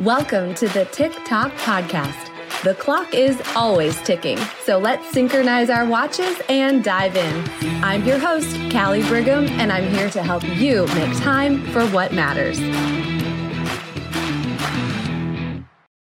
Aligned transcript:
Welcome 0.00 0.52
to 0.56 0.68
the 0.68 0.84
Tick 0.92 1.10
Tock 1.24 1.52
Podcast. 1.52 2.30
The 2.62 2.74
clock 2.74 3.14
is 3.14 3.40
always 3.56 3.98
ticking, 4.02 4.36
so 4.62 4.76
let's 4.76 5.10
synchronize 5.10 5.70
our 5.70 5.86
watches 5.86 6.38
and 6.50 6.84
dive 6.84 7.16
in. 7.16 7.48
I'm 7.82 8.04
your 8.04 8.18
host, 8.18 8.54
Kali 8.70 9.02
Brigham, 9.04 9.46
and 9.58 9.72
I'm 9.72 9.88
here 9.88 10.10
to 10.10 10.22
help 10.22 10.46
you 10.58 10.86
make 10.88 11.16
time 11.16 11.66
for 11.68 11.86
what 11.86 12.12
matters. 12.12 12.58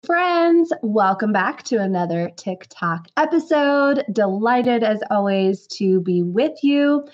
Friends, 0.06 0.72
welcome 0.82 1.34
back 1.34 1.64
to 1.64 1.82
another 1.82 2.32
Tick 2.38 2.68
Tock 2.70 3.10
episode. 3.18 4.06
Delighted 4.14 4.84
as 4.86 5.04
always 5.12 5.68
to 5.68 6.00
be 6.00 6.24
with 6.24 6.64
you. 6.64 7.06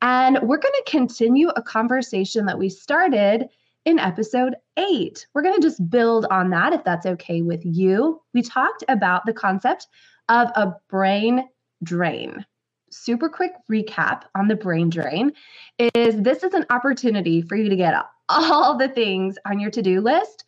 And 0.00 0.38
we're 0.40 0.56
going 0.56 0.72
to 0.82 0.90
continue 0.90 1.50
a 1.50 1.62
conversation 1.62 2.46
that 2.46 2.58
we 2.58 2.70
started 2.70 3.50
in 3.84 3.98
episode 3.98 4.54
eight. 4.76 5.26
We're 5.34 5.42
going 5.42 5.54
to 5.54 5.60
just 5.60 5.90
build 5.90 6.26
on 6.30 6.50
that 6.50 6.72
if 6.72 6.84
that's 6.84 7.06
okay 7.06 7.42
with 7.42 7.60
you. 7.64 8.20
We 8.32 8.42
talked 8.42 8.84
about 8.88 9.26
the 9.26 9.32
concept 9.32 9.86
of 10.28 10.48
a 10.54 10.74
brain 10.88 11.48
drain. 11.82 12.44
Super 12.90 13.28
quick 13.28 13.52
recap 13.70 14.22
on 14.34 14.48
the 14.48 14.54
brain 14.54 14.90
drain 14.90 15.32
is 15.78 16.20
this 16.20 16.42
is 16.42 16.54
an 16.54 16.66
opportunity 16.70 17.42
for 17.42 17.56
you 17.56 17.68
to 17.68 17.76
get 17.76 17.94
all 18.28 18.76
the 18.76 18.88
things 18.88 19.36
on 19.46 19.58
your 19.58 19.70
to 19.70 19.82
do 19.82 20.00
list 20.00 20.44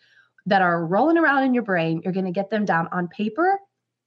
that 0.47 0.62
are 0.62 0.84
rolling 0.87 1.19
around 1.19 1.45
in 1.45 1.55
your 1.55 1.62
brain. 1.62 2.03
You're 2.05 2.12
going 2.12 2.27
to 2.27 2.33
get 2.33 2.51
them 2.51 2.64
down 2.64 2.89
on 2.92 3.09
paper 3.09 3.59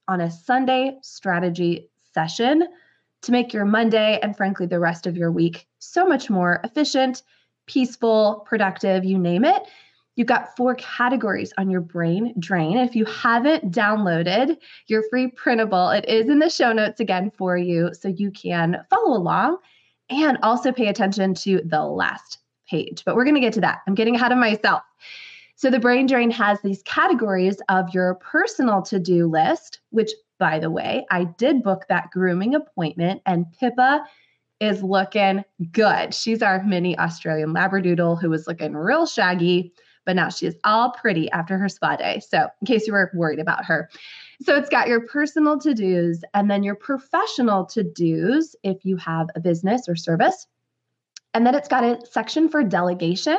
on 0.06 0.20
a 0.20 0.30
Sunday 0.30 0.98
strategy 1.02 1.90
session 2.14 2.66
to 3.22 3.32
make 3.32 3.52
your 3.52 3.64
Monday 3.64 4.18
and 4.22 4.36
frankly 4.36 4.66
the 4.66 4.78
rest 4.78 5.06
of 5.06 5.16
your 5.16 5.32
week 5.32 5.66
so 5.80 6.06
much 6.06 6.30
more 6.30 6.60
efficient 6.64 7.22
peaceful, 7.68 8.44
productive, 8.48 9.04
you 9.04 9.16
name 9.16 9.44
it. 9.44 9.62
You've 10.16 10.26
got 10.26 10.56
four 10.56 10.74
categories 10.74 11.52
on 11.58 11.70
your 11.70 11.80
brain 11.80 12.34
drain. 12.40 12.76
If 12.76 12.96
you 12.96 13.04
haven't 13.04 13.70
downloaded 13.70 14.56
your 14.88 15.04
free 15.08 15.28
printable, 15.28 15.90
it 15.90 16.04
is 16.08 16.28
in 16.28 16.40
the 16.40 16.50
show 16.50 16.72
notes 16.72 16.98
again 16.98 17.30
for 17.30 17.56
you 17.56 17.94
so 17.94 18.08
you 18.08 18.32
can 18.32 18.84
follow 18.90 19.16
along 19.16 19.58
and 20.10 20.36
also 20.42 20.72
pay 20.72 20.88
attention 20.88 21.34
to 21.34 21.60
the 21.64 21.84
last 21.84 22.38
page. 22.68 23.04
But 23.04 23.14
we're 23.14 23.24
going 23.24 23.36
to 23.36 23.40
get 23.40 23.52
to 23.52 23.60
that. 23.60 23.78
I'm 23.86 23.94
getting 23.94 24.16
ahead 24.16 24.32
of 24.32 24.38
myself. 24.38 24.82
So 25.54 25.70
the 25.70 25.78
brain 25.78 26.06
drain 26.06 26.32
has 26.32 26.60
these 26.62 26.82
categories 26.82 27.60
of 27.68 27.92
your 27.94 28.14
personal 28.16 28.82
to-do 28.82 29.28
list, 29.28 29.80
which 29.90 30.10
by 30.38 30.58
the 30.58 30.70
way, 30.70 31.06
I 31.10 31.24
did 31.24 31.62
book 31.62 31.84
that 31.88 32.10
grooming 32.12 32.54
appointment 32.54 33.22
and 33.26 33.46
Pippa 33.58 34.04
is 34.60 34.82
looking 34.82 35.44
good. 35.72 36.14
She's 36.14 36.42
our 36.42 36.62
mini 36.64 36.98
Australian 36.98 37.54
Labradoodle 37.54 38.20
who 38.20 38.30
was 38.30 38.46
looking 38.46 38.74
real 38.74 39.06
shaggy, 39.06 39.72
but 40.04 40.16
now 40.16 40.28
she 40.28 40.46
is 40.46 40.56
all 40.64 40.90
pretty 40.90 41.30
after 41.30 41.58
her 41.58 41.68
spa 41.68 41.96
day. 41.96 42.20
So, 42.26 42.48
in 42.60 42.66
case 42.66 42.86
you 42.86 42.92
were 42.92 43.10
worried 43.14 43.38
about 43.38 43.64
her. 43.64 43.88
So, 44.42 44.56
it's 44.56 44.68
got 44.68 44.88
your 44.88 45.06
personal 45.06 45.58
to 45.60 45.74
dos 45.74 46.22
and 46.34 46.50
then 46.50 46.62
your 46.62 46.74
professional 46.74 47.66
to 47.66 47.84
dos 47.84 48.56
if 48.62 48.84
you 48.84 48.96
have 48.96 49.28
a 49.34 49.40
business 49.40 49.88
or 49.88 49.96
service. 49.96 50.46
And 51.34 51.46
then 51.46 51.54
it's 51.54 51.68
got 51.68 51.84
a 51.84 52.04
section 52.06 52.48
for 52.48 52.64
delegation. 52.64 53.38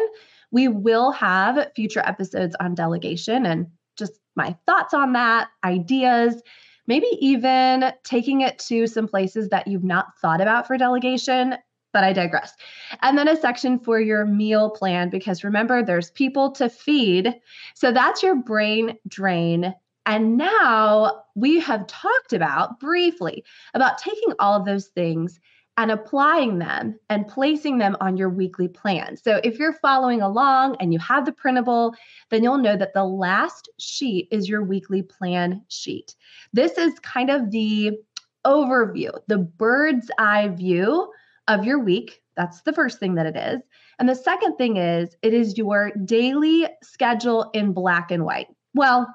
We 0.51 0.67
will 0.67 1.11
have 1.11 1.71
future 1.75 2.01
episodes 2.05 2.55
on 2.59 2.75
delegation 2.75 3.45
and 3.45 3.67
just 3.97 4.19
my 4.35 4.55
thoughts 4.65 4.93
on 4.93 5.13
that, 5.13 5.49
ideas 5.63 6.41
maybe 6.89 7.07
even 7.21 7.93
taking 8.03 8.41
it 8.41 8.59
to 8.59 8.87
some 8.87 9.07
places 9.07 9.47
that 9.49 9.67
you've 9.67 9.85
not 9.85 10.07
thought 10.21 10.41
about 10.41 10.67
for 10.67 10.77
delegation. 10.77 11.55
But 11.93 12.03
I 12.03 12.13
digress. 12.13 12.53
And 13.01 13.17
then 13.17 13.27
a 13.27 13.35
section 13.35 13.79
for 13.79 13.99
your 13.99 14.25
meal 14.25 14.69
plan, 14.69 15.09
because 15.09 15.43
remember, 15.43 15.81
there's 15.81 16.11
people 16.11 16.51
to 16.51 16.69
feed. 16.69 17.33
So 17.73 17.91
that's 17.91 18.21
your 18.21 18.35
brain 18.35 18.97
drain. 19.07 19.73
And 20.05 20.37
now 20.37 21.23
we 21.35 21.59
have 21.59 21.87
talked 21.87 22.33
about 22.33 22.79
briefly 22.79 23.43
about 23.73 23.97
taking 23.97 24.33
all 24.39 24.59
of 24.59 24.65
those 24.65 24.87
things 24.87 25.39
and 25.79 25.91
applying 25.91 26.59
them 26.59 26.99
and 27.09 27.25
placing 27.25 27.77
them 27.77 27.95
on 28.01 28.17
your 28.17 28.29
weekly 28.29 28.67
plan. 28.67 29.15
So 29.15 29.39
if 29.45 29.57
you're 29.57 29.71
following 29.71 30.21
along 30.21 30.75
and 30.81 30.91
you 30.91 30.99
have 30.99 31.25
the 31.25 31.31
printable, 31.31 31.95
then 32.29 32.43
you'll 32.43 32.57
know 32.57 32.75
that 32.75 32.93
the 32.93 33.05
last 33.05 33.69
sheet 33.79 34.27
is 34.29 34.49
your 34.49 34.61
weekly 34.61 35.01
plan 35.01 35.63
sheet. 35.69 36.15
This 36.51 36.77
is 36.77 36.99
kind 36.99 37.29
of 37.29 37.51
the 37.51 37.97
overview, 38.45 39.11
the 39.27 39.37
bird's 39.37 40.11
eye 40.19 40.49
view 40.49 41.09
of 41.47 41.63
your 41.63 41.79
week. 41.79 42.21
That's 42.35 42.61
the 42.63 42.73
first 42.73 42.99
thing 42.99 43.15
that 43.15 43.25
it 43.25 43.37
is. 43.37 43.61
And 43.99 44.09
the 44.09 44.15
second 44.15 44.57
thing 44.57 44.75
is 44.75 45.15
it 45.21 45.33
is 45.33 45.57
your 45.57 45.91
daily 46.03 46.67
schedule 46.83 47.51
in 47.53 47.71
black 47.71 48.11
and 48.11 48.25
white. 48.25 48.47
Well, 48.73 49.07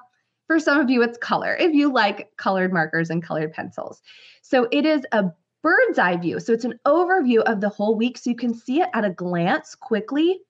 for 0.47 0.59
some 0.59 0.79
of 0.79 0.89
you, 0.89 1.03
it's 1.03 1.19
color 1.19 1.55
if 1.59 1.75
you 1.75 1.93
like 1.93 2.31
colored 2.37 2.73
markers 2.73 3.11
and 3.11 3.21
colored 3.21 3.53
pencils. 3.53 4.01
So 4.41 4.67
it 4.71 4.87
is 4.87 5.03
a 5.11 5.25
bird's 5.65 5.97
eye 5.97 6.15
view. 6.15 6.39
So 6.39 6.53
it's 6.53 6.63
an 6.63 6.79
overview 6.85 7.39
of 7.39 7.59
the 7.59 7.69
whole 7.69 7.95
week. 7.95 8.19
So 8.19 8.29
you 8.29 8.35
can 8.35 8.53
see 8.53 8.81
it 8.81 8.89
at 8.93 9.03
a 9.03 9.09
glance 9.09 9.73
quickly. 9.73 10.41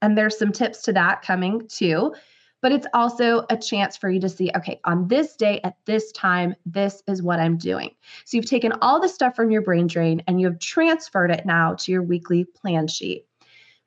And 0.00 0.16
there's 0.16 0.38
some 0.38 0.50
tips 0.50 0.80
to 0.82 0.94
that 0.94 1.20
coming 1.20 1.68
too. 1.68 2.14
But 2.62 2.72
it's 2.72 2.86
also 2.94 3.44
a 3.50 3.56
chance 3.58 3.98
for 3.98 4.08
you 4.08 4.18
to 4.18 4.30
see, 4.30 4.50
okay, 4.56 4.80
on 4.84 5.08
this 5.08 5.36
day 5.36 5.60
at 5.62 5.76
this 5.84 6.10
time, 6.12 6.54
this 6.64 7.02
is 7.06 7.22
what 7.22 7.38
I'm 7.38 7.58
doing. 7.58 7.90
So 8.24 8.38
you've 8.38 8.48
taken 8.48 8.72
all 8.80 8.98
the 8.98 9.10
stuff 9.10 9.36
from 9.36 9.50
your 9.50 9.60
brain 9.60 9.88
drain 9.88 10.22
and 10.26 10.40
you 10.40 10.46
have 10.46 10.58
transferred 10.58 11.30
it 11.30 11.44
now 11.44 11.74
to 11.74 11.92
your 11.92 12.02
weekly 12.02 12.44
plan 12.44 12.88
sheet. 12.88 13.26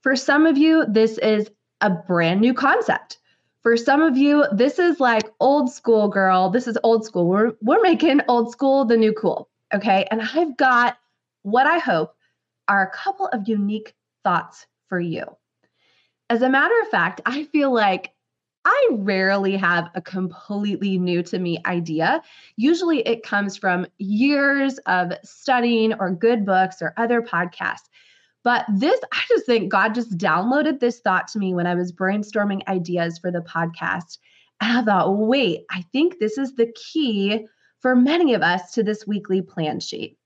For 0.04 0.16
some 0.16 0.46
of 0.46 0.56
you, 0.56 0.86
this 0.88 1.18
is 1.18 1.50
a 1.82 1.90
brand 1.90 2.42
new 2.42 2.54
concept. 2.54 3.18
For 3.64 3.76
some 3.76 4.04
of 4.04 4.18
you, 4.18 4.46
this 4.54 4.78
is 4.78 5.00
like 5.00 5.24
old 5.40 5.72
school, 5.72 6.10
girl. 6.10 6.52
This 6.52 6.68
is 6.68 6.78
old 6.84 7.06
school. 7.06 7.26
We're, 7.26 7.54
we're 7.60 7.82
making 7.82 8.22
old 8.28 8.52
school 8.52 8.86
the 8.86 8.98
new 8.98 9.14
cool. 9.14 9.50
Okay. 9.74 10.08
And 10.12 10.22
I've 10.22 10.58
got 10.58 10.98
what 11.44 11.68
I 11.68 11.80
hope 11.80 12.16
are 12.68 12.84
a 12.84 12.92
couple 12.92 13.28
of 13.28 13.48
unique 13.48 13.94
thoughts 14.24 14.66
for 14.88 15.00
you. 15.00 15.26
As 16.30 16.42
a 16.42 16.50
matter 16.50 16.76
of 16.82 16.90
fact, 16.90 17.22
I 17.26 17.46
feel 17.46 17.74
like 17.74 18.12
I 18.66 18.90
rarely 18.92 19.56
have 19.58 19.90
a 19.96 20.02
completely 20.02 20.98
new 20.98 21.24
to 21.24 21.40
me 21.40 21.60
idea. 21.66 22.22
Usually 22.56 23.00
it 23.00 23.24
comes 23.24 23.58
from 23.58 23.88
years 23.98 24.78
of 24.80 25.14
studying 25.24 25.94
or 25.94 26.12
good 26.12 26.46
books 26.46 26.82
or 26.82 26.94
other 26.98 27.22
podcasts. 27.22 27.90
But 28.44 28.66
this, 28.74 29.00
I 29.12 29.22
just 29.30 29.46
think 29.46 29.72
God 29.72 29.96
just 29.96 30.18
downloaded 30.18 30.80
this 30.80 31.00
thought 31.00 31.28
to 31.30 31.40
me 31.40 31.54
when 31.54 31.68
I 31.68 31.76
was 31.76 31.92
brainstorming 31.92 32.68
ideas 32.68 33.18
for 33.18 33.32
the 33.32 33.42
podcast. 33.42 34.18
And 34.62 34.78
I 34.78 34.84
thought, 34.84 35.18
wait, 35.18 35.66
I 35.72 35.84
think 35.94 36.20
this 36.20 36.38
is 36.38 36.56
the 36.56 36.72
key 36.76 37.48
for 37.80 37.96
many 37.96 38.34
of 38.34 38.42
us 38.42 38.72
to 38.74 38.84
this 38.84 39.08
weekly 39.08 39.42
plan 39.42 39.80
sheet. 39.80 40.18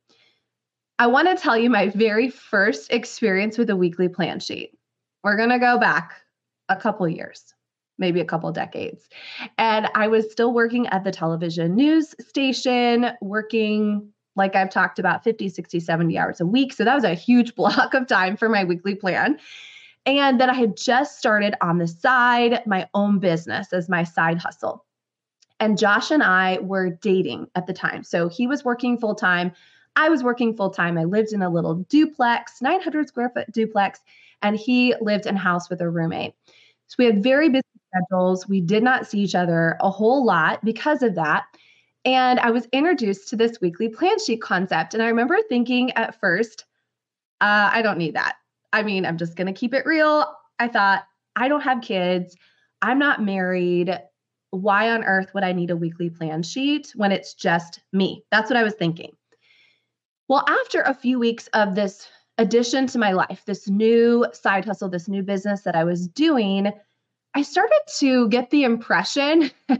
I 0.99 1.07
want 1.07 1.27
to 1.27 1.41
tell 1.41 1.57
you 1.57 1.69
my 1.69 1.89
very 1.89 2.29
first 2.29 2.91
experience 2.91 3.57
with 3.57 3.69
a 3.69 3.75
weekly 3.75 4.07
plan 4.07 4.39
sheet. 4.39 4.77
We're 5.23 5.37
going 5.37 5.49
to 5.49 5.59
go 5.59 5.77
back 5.79 6.13
a 6.69 6.75
couple 6.75 7.07
years, 7.07 7.53
maybe 7.97 8.19
a 8.19 8.25
couple 8.25 8.51
decades. 8.51 9.07
And 9.57 9.87
I 9.95 10.07
was 10.07 10.31
still 10.31 10.53
working 10.53 10.87
at 10.87 11.03
the 11.03 11.11
television 11.11 11.75
news 11.75 12.13
station, 12.19 13.11
working 13.21 14.13
like 14.35 14.55
I've 14.55 14.69
talked 14.69 14.99
about 14.99 15.23
50, 15.23 15.49
60, 15.49 15.79
70 15.79 16.17
hours 16.17 16.41
a 16.41 16.45
week. 16.45 16.73
So 16.73 16.83
that 16.83 16.95
was 16.95 17.03
a 17.03 17.13
huge 17.13 17.55
block 17.55 17.93
of 17.93 18.07
time 18.07 18.37
for 18.37 18.49
my 18.49 18.63
weekly 18.63 18.95
plan. 18.95 19.39
And 20.05 20.39
then 20.39 20.49
I 20.49 20.53
had 20.53 20.75
just 20.75 21.17
started 21.17 21.55
on 21.61 21.77
the 21.77 21.87
side 21.87 22.61
my 22.65 22.87
own 22.93 23.19
business 23.19 23.71
as 23.71 23.87
my 23.87 24.03
side 24.03 24.37
hustle. 24.37 24.85
And 25.63 25.77
Josh 25.77 26.11
and 26.11 26.21
I 26.21 26.59
were 26.59 26.89
dating 26.89 27.47
at 27.55 27.67
the 27.67 27.73
time. 27.73 28.03
So 28.03 28.27
he 28.27 28.47
was 28.47 28.65
working 28.65 28.97
full 28.97 29.15
time. 29.15 29.53
I 29.95 30.09
was 30.09 30.21
working 30.21 30.57
full 30.57 30.71
time. 30.71 30.97
I 30.97 31.05
lived 31.05 31.31
in 31.31 31.41
a 31.41 31.49
little 31.49 31.75
duplex, 31.87 32.61
900 32.61 33.07
square 33.07 33.29
foot 33.29 33.49
duplex, 33.49 34.01
and 34.41 34.57
he 34.57 34.93
lived 34.99 35.25
in 35.25 35.37
a 35.37 35.39
house 35.39 35.69
with 35.69 35.79
a 35.79 35.89
roommate. 35.89 36.33
So 36.87 36.95
we 36.99 37.05
had 37.05 37.23
very 37.23 37.47
busy 37.47 37.63
schedules. 37.87 38.45
We 38.45 38.59
did 38.59 38.83
not 38.83 39.07
see 39.07 39.21
each 39.21 39.35
other 39.35 39.77
a 39.79 39.89
whole 39.89 40.25
lot 40.25 40.61
because 40.65 41.01
of 41.01 41.15
that. 41.15 41.45
And 42.03 42.41
I 42.41 42.51
was 42.51 42.67
introduced 42.73 43.29
to 43.29 43.37
this 43.37 43.61
weekly 43.61 43.87
plan 43.87 44.19
sheet 44.19 44.41
concept. 44.41 44.93
And 44.93 45.01
I 45.01 45.07
remember 45.07 45.37
thinking 45.47 45.91
at 45.91 46.19
first, 46.19 46.65
uh, 47.39 47.69
I 47.71 47.81
don't 47.81 47.97
need 47.97 48.15
that. 48.15 48.35
I 48.73 48.83
mean, 48.83 49.05
I'm 49.05 49.17
just 49.17 49.37
going 49.37 49.47
to 49.47 49.57
keep 49.57 49.73
it 49.73 49.85
real. 49.85 50.25
I 50.59 50.67
thought, 50.67 51.05
I 51.37 51.47
don't 51.47 51.61
have 51.61 51.81
kids. 51.81 52.35
I'm 52.81 52.99
not 52.99 53.23
married 53.23 53.97
why 54.53 54.91
on 54.91 55.03
earth 55.03 55.33
would 55.33 55.43
I 55.43 55.51
need 55.51 55.71
a 55.71 55.75
weekly 55.75 56.09
plan 56.09 56.43
sheet 56.43 56.93
when 56.95 57.11
it's 57.11 57.33
just 57.33 57.79
me? 57.91 58.23
That's 58.31 58.49
what 58.49 58.57
I 58.57 58.63
was 58.63 58.75
thinking. 58.75 59.15
Well, 60.27 60.45
after 60.47 60.81
a 60.81 60.93
few 60.93 61.17
weeks 61.19 61.47
of 61.53 61.73
this 61.73 62.07
addition 62.37 62.85
to 62.87 62.99
my 62.99 63.13
life, 63.13 63.43
this 63.45 63.67
new 63.67 64.27
side 64.31 64.65
hustle, 64.65 64.89
this 64.89 65.07
new 65.07 65.23
business 65.23 65.61
that 65.61 65.75
I 65.75 65.83
was 65.83 66.07
doing, 66.07 66.71
I 67.33 67.41
started 67.41 67.81
to 67.97 68.29
get 68.29 68.51
the 68.51 68.63
impression 68.63 69.49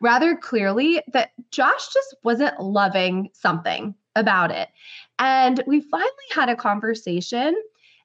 rather 0.00 0.34
clearly 0.34 1.02
that 1.12 1.32
Josh 1.50 1.92
just 1.92 2.16
wasn't 2.24 2.58
loving 2.58 3.28
something 3.34 3.94
about 4.14 4.50
it. 4.50 4.70
And 5.18 5.62
we 5.66 5.82
finally 5.82 6.10
had 6.34 6.48
a 6.48 6.56
conversation, 6.56 7.54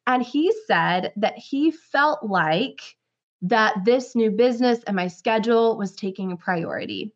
and 0.07 0.21
he 0.23 0.53
said 0.67 1.13
that 1.15 1.37
he 1.37 1.71
felt 1.71 2.23
like 2.23 2.97
that 3.41 3.85
this 3.85 4.15
new 4.15 4.31
business 4.31 4.83
and 4.83 4.95
my 4.95 5.07
schedule 5.07 5.77
was 5.77 5.95
taking 5.95 6.31
a 6.31 6.37
priority. 6.37 7.13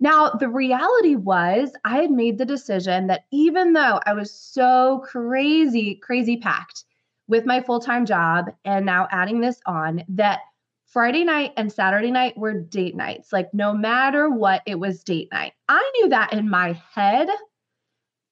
Now, 0.00 0.30
the 0.30 0.48
reality 0.48 1.16
was, 1.16 1.72
I 1.84 1.96
had 1.96 2.10
made 2.10 2.38
the 2.38 2.44
decision 2.44 3.08
that 3.08 3.24
even 3.32 3.72
though 3.72 4.00
I 4.06 4.12
was 4.12 4.32
so 4.32 5.02
crazy, 5.04 5.96
crazy 5.96 6.36
packed 6.36 6.84
with 7.26 7.46
my 7.46 7.60
full 7.60 7.80
time 7.80 8.06
job 8.06 8.46
and 8.64 8.86
now 8.86 9.08
adding 9.10 9.40
this 9.40 9.60
on, 9.66 10.04
that 10.08 10.40
Friday 10.86 11.24
night 11.24 11.52
and 11.56 11.70
Saturday 11.70 12.10
night 12.10 12.36
were 12.38 12.60
date 12.60 12.94
nights. 12.94 13.32
Like, 13.32 13.52
no 13.52 13.74
matter 13.74 14.30
what, 14.30 14.62
it 14.66 14.78
was 14.78 15.02
date 15.02 15.28
night. 15.32 15.52
I 15.68 15.90
knew 15.96 16.08
that 16.10 16.32
in 16.32 16.48
my 16.48 16.80
head, 16.94 17.28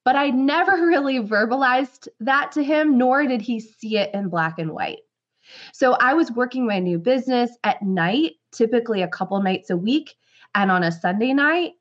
but 0.05 0.17
I 0.17 0.31
never 0.31 0.73
really 0.87 1.19
verbalized 1.19 2.09
that 2.21 2.53
to 2.53 2.63
him, 2.63 2.97
nor 2.97 3.27
did 3.27 3.43
he 3.43 3.61
see 3.61 3.99
it 3.99 4.15
in 4.15 4.29
black 4.29 4.59
and 4.59 4.71
white. 4.71 5.01
So 5.73 5.95
I 5.95 6.15
was 6.15 6.33
working 6.33 6.67
my 6.67 6.79
new 6.79 6.99
business 6.99 7.51
at 7.65 7.83
night, 7.83 8.33
typically 8.53 9.03
a 9.03 9.09
couple 9.09 9.41
nights 9.43 9.71
a 9.71 9.77
week 9.77 10.15
and 10.55 10.71
on 10.71 10.83
a 10.83 10.93
Sunday 10.93 11.33
night. 11.33 11.73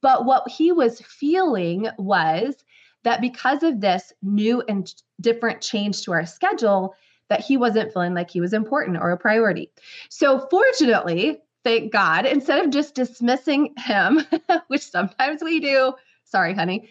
But 0.00 0.24
what 0.24 0.48
he 0.48 0.72
was 0.72 1.00
feeling 1.00 1.88
was 1.98 2.54
that 3.02 3.20
because 3.20 3.62
of 3.62 3.80
this 3.80 4.12
new 4.22 4.62
and 4.68 4.92
different 5.20 5.60
change 5.60 6.02
to 6.02 6.12
our 6.12 6.26
schedule, 6.26 6.94
that 7.28 7.40
he 7.40 7.56
wasn't 7.56 7.92
feeling 7.92 8.14
like 8.14 8.30
he 8.30 8.40
was 8.40 8.52
important 8.52 8.98
or 8.98 9.10
a 9.10 9.16
priority. 9.16 9.70
So 10.10 10.46
fortunately, 10.50 11.38
thank 11.64 11.92
God, 11.92 12.26
instead 12.26 12.64
of 12.64 12.70
just 12.70 12.94
dismissing 12.94 13.72
him, 13.78 14.20
which 14.66 14.82
sometimes 14.82 15.42
we 15.42 15.60
do, 15.60 15.94
sorry, 16.24 16.54
honey, 16.54 16.90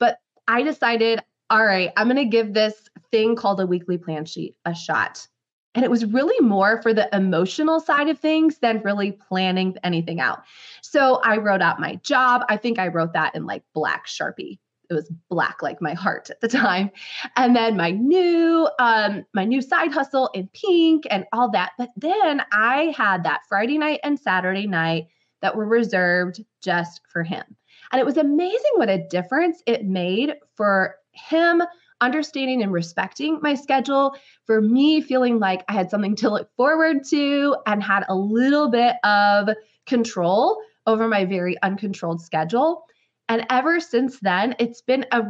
but 0.00 0.18
I 0.48 0.62
decided, 0.62 1.20
all 1.50 1.64
right, 1.64 1.90
I'm 1.96 2.06
going 2.06 2.16
to 2.16 2.24
give 2.24 2.54
this 2.54 2.74
thing 3.12 3.36
called 3.36 3.60
a 3.60 3.66
weekly 3.66 3.98
plan 3.98 4.24
sheet 4.24 4.56
a 4.64 4.74
shot. 4.74 5.26
And 5.74 5.84
it 5.84 5.90
was 5.90 6.04
really 6.04 6.38
more 6.44 6.82
for 6.82 6.92
the 6.92 7.08
emotional 7.14 7.80
side 7.80 8.08
of 8.08 8.18
things 8.18 8.58
than 8.58 8.82
really 8.82 9.12
planning 9.12 9.76
anything 9.84 10.20
out. 10.20 10.40
So 10.82 11.20
I 11.24 11.38
wrote 11.38 11.62
out 11.62 11.80
my 11.80 11.94
job. 11.96 12.42
I 12.48 12.56
think 12.56 12.78
I 12.78 12.88
wrote 12.88 13.14
that 13.14 13.34
in 13.34 13.46
like 13.46 13.62
black 13.72 14.06
Sharpie. 14.06 14.58
It 14.90 14.94
was 14.94 15.10
black 15.30 15.62
like 15.62 15.80
my 15.80 15.94
heart 15.94 16.28
at 16.28 16.40
the 16.42 16.48
time. 16.48 16.90
And 17.36 17.56
then 17.56 17.76
my 17.76 17.92
new 17.92 18.68
um 18.78 19.24
my 19.32 19.44
new 19.44 19.62
side 19.62 19.92
hustle 19.92 20.28
in 20.34 20.48
pink 20.52 21.04
and 21.08 21.24
all 21.32 21.50
that. 21.52 21.72
But 21.78 21.90
then 21.96 22.42
I 22.52 22.94
had 22.96 23.24
that 23.24 23.42
Friday 23.48 23.78
night 23.78 24.00
and 24.02 24.18
Saturday 24.18 24.66
night 24.66 25.06
that 25.40 25.56
were 25.56 25.66
reserved 25.66 26.42
just 26.60 27.00
for 27.08 27.22
him. 27.22 27.44
And 27.90 28.00
it 28.00 28.04
was 28.04 28.16
amazing 28.16 28.72
what 28.74 28.90
a 28.90 29.06
difference 29.08 29.62
it 29.66 29.86
made 29.86 30.34
for 30.54 30.96
him 31.12 31.62
understanding 32.02 32.62
and 32.62 32.72
respecting 32.72 33.38
my 33.40 33.54
schedule, 33.54 34.14
for 34.44 34.60
me 34.60 35.00
feeling 35.00 35.38
like 35.38 35.64
I 35.68 35.72
had 35.72 35.88
something 35.88 36.16
to 36.16 36.28
look 36.28 36.50
forward 36.56 37.04
to 37.10 37.56
and 37.66 37.82
had 37.82 38.04
a 38.08 38.14
little 38.14 38.68
bit 38.68 38.96
of 39.04 39.48
control 39.86 40.60
over 40.86 41.08
my 41.08 41.24
very 41.24 41.56
uncontrolled 41.62 42.20
schedule. 42.20 42.84
And 43.28 43.46
ever 43.48 43.80
since 43.80 44.18
then, 44.20 44.54
it's 44.58 44.82
been 44.82 45.06
a 45.12 45.22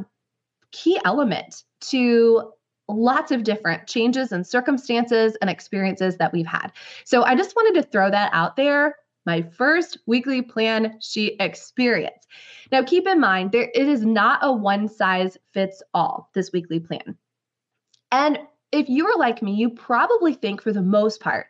key 0.73 0.99
element 1.05 1.63
to 1.83 2.53
lots 2.89 3.31
of 3.31 3.45
different 3.45 3.87
changes 3.87 4.33
and 4.33 4.47
circumstances 4.47 5.37
and 5.41 5.49
experiences 5.49 6.17
that 6.17 6.33
we've 6.33 6.47
had. 6.47 6.73
So 7.05 7.23
I 7.23 7.37
just 7.37 7.55
wanted 7.55 7.81
to 7.81 7.89
throw 7.89 8.11
that 8.11 8.31
out 8.33 8.57
there 8.57 8.97
my 9.27 9.43
first 9.43 9.99
weekly 10.07 10.43
plan 10.43 10.99
sheet 11.01 11.37
experience. 11.41 12.27
Now, 12.71 12.83
keep 12.83 13.07
in 13.07 13.21
mind, 13.21 13.53
there 13.53 13.71
it 13.75 13.89
is 13.89 14.05
not 14.05 14.41
a 14.43 14.53
one 14.53 14.89
size 14.89 15.37
fits 15.53 15.83
all, 15.95 16.31
this 16.35 16.53
weekly 16.53 16.81
plan. 16.81 17.17
And 18.11 18.39
if 18.73 18.89
you 18.89 19.07
are 19.07 19.19
like 19.19 19.43
me, 19.43 19.53
you 19.53 19.71
probably 19.71 20.35
think 20.35 20.63
for 20.63 20.73
the 20.73 20.83
most 20.83 21.21
part 21.21 21.47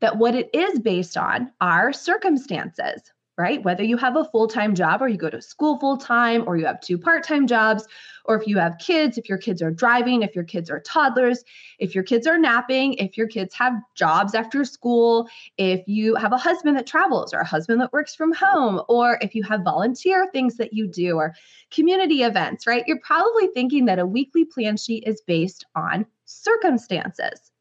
that 0.00 0.18
what 0.18 0.34
it 0.34 0.50
is 0.52 0.78
based 0.78 1.16
on 1.16 1.50
are 1.60 1.92
circumstances, 1.92 3.12
right? 3.38 3.62
Whether 3.62 3.82
you 3.82 3.96
have 3.98 4.16
a 4.16 4.24
full 4.24 4.48
time 4.48 4.74
job 4.74 5.02
or 5.02 5.08
you 5.08 5.18
go 5.18 5.28
to 5.28 5.42
school 5.42 5.78
full 5.78 5.96
time 5.96 6.44
or 6.46 6.56
you 6.56 6.64
have 6.66 6.80
two 6.80 6.98
part 6.98 7.22
time 7.22 7.46
jobs, 7.46 7.86
or 8.24 8.40
if 8.40 8.46
you 8.46 8.58
have 8.58 8.78
kids, 8.78 9.18
if 9.18 9.28
your 9.28 9.38
kids 9.38 9.62
are 9.62 9.70
driving, 9.70 10.22
if 10.22 10.34
your 10.34 10.44
kids 10.44 10.70
are 10.70 10.80
toddlers, 10.80 11.44
if 11.78 11.94
your 11.94 12.02
kids 12.02 12.26
are 12.26 12.38
napping, 12.38 12.94
if 12.94 13.16
your 13.16 13.28
kids 13.28 13.54
have 13.54 13.74
jobs 13.94 14.34
after 14.34 14.64
school, 14.64 15.28
if 15.58 15.86
you 15.86 16.14
have 16.14 16.32
a 16.32 16.38
husband 16.38 16.76
that 16.76 16.86
travels 16.86 17.32
or 17.32 17.40
a 17.40 17.46
husband 17.46 17.80
that 17.80 17.92
works 17.92 18.14
from 18.14 18.32
home, 18.32 18.80
or 18.88 19.18
if 19.20 19.34
you 19.34 19.42
have 19.44 19.62
volunteer 19.62 20.28
things 20.32 20.56
that 20.56 20.72
you 20.72 20.86
do 20.86 21.16
or 21.16 21.34
community 21.70 22.22
events, 22.22 22.66
right? 22.66 22.84
You're 22.86 23.00
probably 23.00 23.48
thinking 23.48 23.84
that 23.84 23.98
a 23.98 24.06
weekly 24.06 24.44
plan 24.44 24.76
sheet 24.76 25.04
is 25.06 25.20
based 25.26 25.64
on 25.74 26.06
circumstances. 26.24 27.52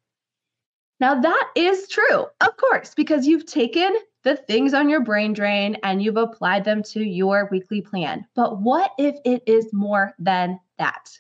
Now, 1.00 1.20
that 1.20 1.50
is 1.56 1.90
true, 1.90 2.26
of 2.40 2.58
course, 2.58 2.94
because 2.96 3.28
you've 3.28 3.46
taken 3.46 3.96
the 4.26 4.36
things 4.36 4.74
on 4.74 4.90
your 4.90 5.02
brain 5.02 5.34
drain 5.34 5.78
and 5.84 6.02
you've 6.02 6.18
applied 6.18 6.66
them 6.66 6.82
to 6.82 7.02
your 7.02 7.48
weekly 7.52 7.80
plan. 7.80 8.26
But 8.36 8.60
what 8.60 8.92
if 8.98 9.16
it 9.24 9.44
is 9.46 9.72
more 9.72 10.14
than 10.18 10.60
that? 10.80 11.18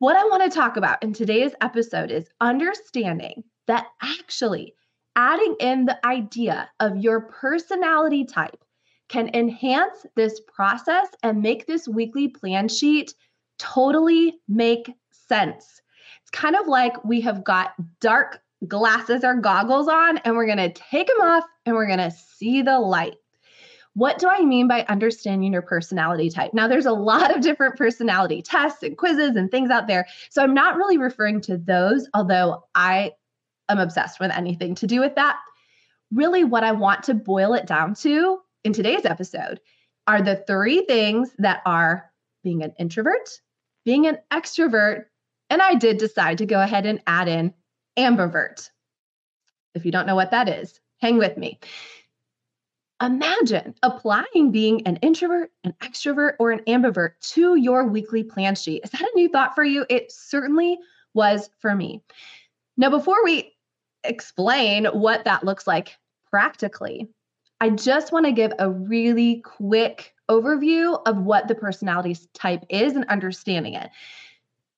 What 0.00 0.16
I 0.16 0.24
want 0.24 0.42
to 0.42 0.50
talk 0.50 0.76
about 0.76 1.02
in 1.02 1.12
today's 1.12 1.52
episode 1.60 2.10
is 2.10 2.28
understanding 2.40 3.44
that 3.68 3.86
actually 4.02 4.74
adding 5.14 5.54
in 5.60 5.84
the 5.84 6.04
idea 6.04 6.68
of 6.80 6.96
your 6.96 7.20
personality 7.20 8.24
type 8.24 8.64
can 9.08 9.30
enhance 9.32 10.06
this 10.16 10.40
process 10.52 11.08
and 11.22 11.40
make 11.40 11.66
this 11.66 11.86
weekly 11.86 12.28
plan 12.28 12.68
sheet 12.68 13.14
totally 13.58 14.40
make 14.48 14.92
sense. 15.10 15.82
It's 16.22 16.30
kind 16.30 16.56
of 16.56 16.66
like 16.66 17.04
we 17.04 17.20
have 17.20 17.44
got 17.44 17.74
dark 18.00 18.40
glasses 18.66 19.24
or 19.24 19.34
goggles 19.36 19.88
on 19.88 20.18
and 20.18 20.36
we're 20.36 20.46
going 20.46 20.58
to 20.58 20.72
take 20.72 21.06
them 21.06 21.20
off 21.20 21.44
and 21.64 21.74
we're 21.74 21.86
going 21.86 21.98
to 21.98 22.10
see 22.10 22.62
the 22.62 22.78
light. 22.78 23.16
What 23.94 24.18
do 24.18 24.28
I 24.28 24.44
mean 24.44 24.68
by 24.68 24.84
understanding 24.88 25.52
your 25.52 25.62
personality 25.62 26.30
type? 26.30 26.54
Now, 26.54 26.68
there's 26.68 26.86
a 26.86 26.92
lot 26.92 27.34
of 27.34 27.42
different 27.42 27.76
personality 27.76 28.40
tests 28.42 28.82
and 28.82 28.96
quizzes 28.96 29.34
and 29.34 29.50
things 29.50 29.70
out 29.70 29.88
there. 29.88 30.06
So 30.30 30.42
I'm 30.42 30.54
not 30.54 30.76
really 30.76 30.96
referring 30.96 31.40
to 31.42 31.56
those, 31.56 32.08
although 32.14 32.64
I 32.74 33.12
am 33.68 33.78
obsessed 33.78 34.20
with 34.20 34.30
anything 34.30 34.74
to 34.76 34.86
do 34.86 35.00
with 35.00 35.16
that. 35.16 35.38
Really, 36.12 36.44
what 36.44 36.64
I 36.64 36.72
want 36.72 37.04
to 37.04 37.14
boil 37.14 37.54
it 37.54 37.66
down 37.66 37.94
to 37.96 38.38
in 38.64 38.72
today's 38.72 39.04
episode 39.04 39.60
are 40.06 40.22
the 40.22 40.42
three 40.46 40.84
things 40.86 41.30
that 41.38 41.62
are 41.66 42.10
being 42.42 42.62
an 42.62 42.72
introvert, 42.78 43.28
being 43.84 44.06
an 44.06 44.18
extrovert, 44.32 45.04
and 45.50 45.60
I 45.60 45.74
did 45.74 45.98
decide 45.98 46.38
to 46.38 46.46
go 46.46 46.60
ahead 46.60 46.86
and 46.86 47.02
add 47.06 47.28
in 47.28 47.54
ambivert. 47.96 48.70
If 49.74 49.84
you 49.84 49.92
don't 49.92 50.06
know 50.06 50.16
what 50.16 50.30
that 50.32 50.48
is, 50.48 50.80
hang 50.98 51.18
with 51.18 51.36
me. 51.36 51.58
Imagine 53.02 53.74
applying 53.82 54.50
being 54.52 54.86
an 54.86 54.96
introvert, 54.96 55.50
an 55.64 55.74
extrovert, 55.80 56.34
or 56.38 56.50
an 56.50 56.60
ambivert 56.66 57.12
to 57.32 57.56
your 57.56 57.86
weekly 57.86 58.22
plan 58.22 58.54
sheet. 58.54 58.82
Is 58.84 58.90
that 58.90 59.00
a 59.00 59.10
new 59.14 59.28
thought 59.28 59.54
for 59.54 59.64
you? 59.64 59.86
It 59.88 60.12
certainly 60.12 60.78
was 61.14 61.48
for 61.60 61.74
me. 61.74 62.02
Now, 62.76 62.90
before 62.90 63.24
we 63.24 63.54
explain 64.04 64.84
what 64.86 65.24
that 65.24 65.44
looks 65.44 65.66
like 65.66 65.96
practically, 66.28 67.08
I 67.60 67.70
just 67.70 68.12
want 68.12 68.26
to 68.26 68.32
give 68.32 68.52
a 68.58 68.70
really 68.70 69.42
quick 69.44 70.14
overview 70.30 71.00
of 71.06 71.18
what 71.18 71.48
the 71.48 71.54
personality 71.54 72.16
type 72.34 72.64
is 72.68 72.94
and 72.96 73.04
understanding 73.06 73.74
it. 73.74 73.90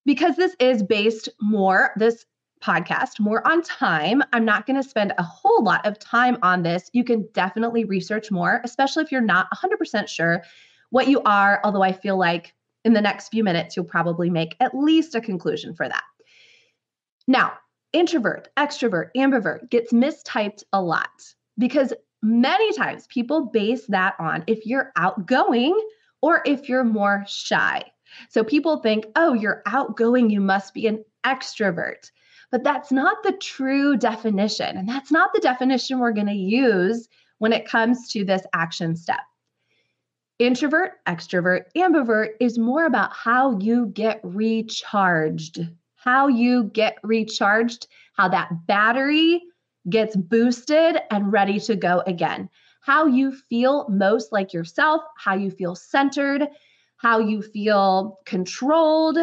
Because 0.05 0.37
this 0.37 0.57
is 0.59 0.83
based 0.83 1.29
more, 1.41 1.93
this 1.97 2.25
podcast 2.63 3.21
more 3.21 3.47
on 3.47 3.63
time. 3.63 4.23
I'm 4.33 4.45
not 4.45 4.67
going 4.67 4.81
to 4.81 4.89
spend 4.89 5.13
a 5.19 5.23
whole 5.23 5.63
lot 5.63 5.85
of 5.85 5.99
time 5.99 6.39
on 6.43 6.63
this. 6.63 6.89
You 6.93 7.05
can 7.05 7.29
definitely 7.33 7.85
research 7.85 8.31
more, 8.31 8.61
especially 8.65 9.03
if 9.03 9.13
you're 9.13 9.21
not 9.21 9.49
100% 9.51 10.09
sure 10.09 10.43
what 10.91 11.09
you 11.09 11.21
are, 11.25 11.61
although 11.65 11.83
I 11.83 11.93
feel 11.93 12.19
like 12.19 12.55
in 12.85 12.93
the 12.93 13.01
next 13.01 13.29
few 13.29 13.45
minutes, 13.45 13.77
you'll 13.77 13.85
probably 13.85 14.31
make 14.31 14.57
at 14.61 14.77
least 14.77 15.15
a 15.15 15.21
conclusion 15.21 15.75
for 15.75 15.89
that. 15.89 16.05
Now, 17.27 17.55
introvert, 17.93 18.49
extrovert, 18.57 19.11
ambivert 19.17 19.71
gets 19.71 19.93
mistyped 19.93 20.65
a 20.73 20.83
lot 20.83 21.35
because 21.59 21.93
many 22.23 22.73
times 22.75 23.07
people 23.09 23.47
base 23.47 23.87
that 23.87 24.15
on 24.19 24.45
if 24.47 24.67
you're 24.67 24.93
outgoing 24.97 25.79
or 26.21 26.43
if 26.47 26.69
you're 26.69 26.85
more 26.85 27.25
shy. 27.27 27.83
So 28.29 28.45
people 28.45 28.79
think, 28.79 29.07
oh, 29.17 29.33
you're 29.33 29.63
outgoing, 29.67 30.31
you 30.31 30.41
must 30.41 30.75
be 30.75 30.87
an 30.87 31.05
extrovert. 31.25 32.11
But 32.53 32.63
that's 32.63 32.93
not 32.93 33.23
the 33.23 33.33
true 33.33 33.97
definition. 33.97 34.77
And 34.77 34.89
that's 34.89 35.11
not 35.11 35.33
the 35.33 35.41
definition 35.41 35.99
we're 35.99 36.13
going 36.13 36.27
to 36.27 36.33
use 36.35 37.09
when 37.39 37.53
it 37.53 37.67
comes 37.67 38.13
to 38.13 38.25
this 38.25 38.43
action 38.53 38.95
step. 38.95 39.21
Introvert, 40.39 41.05
extrovert, 41.07 41.65
ambivert 41.77 42.31
is 42.41 42.59
more 42.59 42.85
about 42.85 43.13
how 43.13 43.59
you 43.59 43.87
get 43.87 44.21
recharged, 44.23 45.61
how 45.97 46.29
you 46.29 46.65
get 46.65 46.99
recharged, 47.03 47.87
how 48.17 48.29
that 48.29 48.67
battery 48.67 49.43
gets 49.89 50.15
boosted 50.15 51.01
and 51.11 51.33
ready 51.33 51.59
to 51.61 51.75
go 51.75 52.03
again. 52.07 52.51
How 52.83 53.07
you 53.07 53.33
feel 53.33 53.89
most 53.89 54.31
like 54.33 54.53
yourself, 54.53 55.03
how 55.17 55.35
you 55.35 55.51
feel 55.51 55.75
centered, 55.75 56.49
how 56.97 57.19
you 57.19 57.41
feel 57.41 58.19
controlled, 58.27 59.19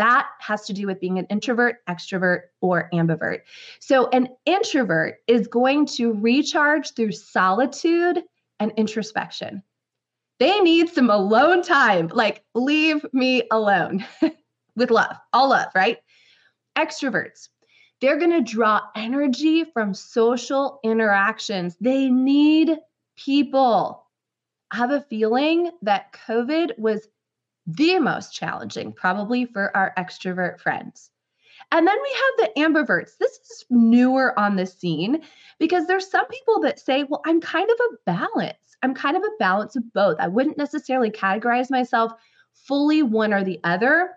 That 0.00 0.28
has 0.38 0.64
to 0.64 0.72
do 0.72 0.86
with 0.86 0.98
being 0.98 1.18
an 1.18 1.26
introvert, 1.26 1.84
extrovert, 1.86 2.44
or 2.62 2.88
ambivert. 2.94 3.40
So, 3.80 4.08
an 4.08 4.28
introvert 4.46 5.16
is 5.26 5.46
going 5.46 5.84
to 5.98 6.14
recharge 6.14 6.94
through 6.94 7.12
solitude 7.12 8.22
and 8.58 8.72
introspection. 8.78 9.62
They 10.38 10.58
need 10.60 10.88
some 10.88 11.10
alone 11.10 11.62
time. 11.62 12.08
Like, 12.08 12.42
leave 12.54 13.04
me 13.12 13.42
alone 13.50 14.06
with 14.74 14.90
love, 14.90 15.16
all 15.34 15.50
love, 15.50 15.68
right? 15.74 15.98
Extroverts, 16.78 17.50
they're 18.00 18.18
going 18.18 18.30
to 18.30 18.40
draw 18.40 18.80
energy 18.96 19.64
from 19.64 19.92
social 19.92 20.80
interactions. 20.82 21.76
They 21.78 22.08
need 22.08 22.78
people. 23.18 24.06
I 24.70 24.78
have 24.78 24.92
a 24.92 25.02
feeling 25.02 25.72
that 25.82 26.16
COVID 26.26 26.78
was 26.78 27.06
the 27.66 27.98
most 27.98 28.34
challenging, 28.34 28.92
probably 28.92 29.44
for 29.44 29.74
our 29.76 29.92
extrovert 29.96 30.60
friends. 30.60 31.10
And 31.72 31.86
then 31.86 31.96
we 32.02 32.10
have 32.14 32.54
the 32.54 32.60
ambiverts. 32.60 33.16
This 33.18 33.32
is 33.32 33.64
newer 33.70 34.38
on 34.38 34.56
the 34.56 34.66
scene 34.66 35.22
because 35.58 35.86
there's 35.86 36.10
some 36.10 36.26
people 36.26 36.60
that 36.60 36.80
say, 36.80 37.04
well, 37.04 37.22
I'm 37.26 37.40
kind 37.40 37.70
of 37.70 37.76
a 37.78 37.96
balance. 38.06 38.76
I'm 38.82 38.94
kind 38.94 39.16
of 39.16 39.22
a 39.22 39.36
balance 39.38 39.76
of 39.76 39.92
both. 39.92 40.16
I 40.18 40.28
wouldn't 40.28 40.58
necessarily 40.58 41.10
categorize 41.10 41.70
myself 41.70 42.12
fully 42.54 43.02
one 43.02 43.32
or 43.32 43.44
the 43.44 43.60
other. 43.62 44.10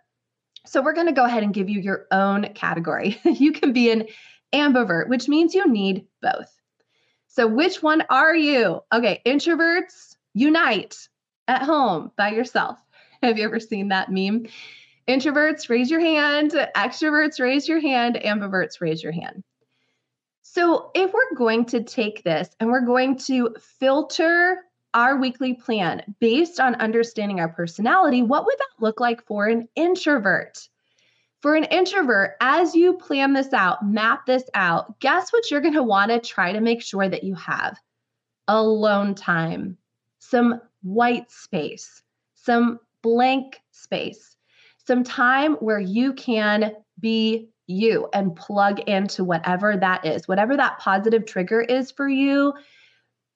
So 0.65 0.81
we're 0.81 0.93
going 0.93 1.07
to 1.07 1.13
go 1.13 1.25
ahead 1.25 1.43
and 1.43 1.53
give 1.53 1.69
you 1.69 1.81
your 1.81 2.07
own 2.11 2.53
category. 2.53 3.19
you 3.25 3.51
can 3.51 3.73
be 3.73 3.91
an 3.91 4.07
ambivert, 4.53 5.09
which 5.09 5.27
means 5.27 5.53
you 5.53 5.67
need 5.67 6.05
both. 6.21 6.51
So 7.27 7.47
which 7.47 7.83
one 7.83 8.03
are 8.09 8.35
you? 8.35 8.81
Okay, 8.93 9.21
introverts 9.25 10.15
unite 10.33 10.95
at 11.47 11.63
home 11.63 12.11
by 12.17 12.31
yourself. 12.31 12.77
Have 13.23 13.37
you 13.37 13.45
ever 13.45 13.59
seen 13.59 13.87
that 13.87 14.11
meme? 14.11 14.47
Introverts, 15.07 15.69
raise 15.69 15.89
your 15.89 16.01
hand. 16.01 16.51
Extroverts, 16.75 17.39
raise 17.39 17.69
your 17.69 17.79
hand. 17.79 18.19
Ambiverts, 18.23 18.81
raise 18.81 19.01
your 19.01 19.13
hand. 19.13 19.43
So, 20.41 20.91
if 20.93 21.13
we're 21.13 21.37
going 21.37 21.63
to 21.67 21.81
take 21.81 22.23
this 22.23 22.49
and 22.59 22.69
we're 22.69 22.85
going 22.85 23.17
to 23.19 23.55
filter 23.79 24.57
our 24.93 25.17
weekly 25.17 25.53
plan 25.53 26.03
based 26.19 26.59
on 26.59 26.75
understanding 26.75 27.39
our 27.39 27.47
personality, 27.47 28.21
what 28.21 28.45
would 28.45 28.57
that 28.57 28.83
look 28.83 28.99
like 28.99 29.25
for 29.25 29.47
an 29.47 29.69
introvert? 29.77 30.67
For 31.41 31.55
an 31.55 31.63
introvert, 31.63 32.35
as 32.41 32.75
you 32.75 32.93
plan 32.93 33.31
this 33.31 33.53
out, 33.53 33.85
map 33.85 34.25
this 34.25 34.49
out, 34.53 34.99
guess 34.99 35.31
what 35.31 35.49
you're 35.49 35.61
going 35.61 35.73
to 35.75 35.83
want 35.83 36.11
to 36.11 36.19
try 36.19 36.51
to 36.51 36.59
make 36.59 36.81
sure 36.81 37.07
that 37.07 37.23
you 37.23 37.35
have? 37.35 37.77
Alone 38.49 39.15
time, 39.15 39.77
some 40.19 40.59
white 40.81 41.31
space, 41.31 42.03
some 42.35 42.79
blank 43.03 43.61
space, 43.71 44.35
some 44.87 45.03
time 45.03 45.53
where 45.55 45.79
you 45.79 46.13
can 46.13 46.73
be 46.99 47.49
you 47.67 48.09
and 48.13 48.35
plug 48.35 48.79
into 48.81 49.23
whatever 49.23 49.77
that 49.77 50.05
is, 50.05 50.27
whatever 50.27 50.57
that 50.57 50.79
positive 50.79 51.25
trigger 51.25 51.61
is 51.61 51.91
for 51.91 52.09
you. 52.09 52.53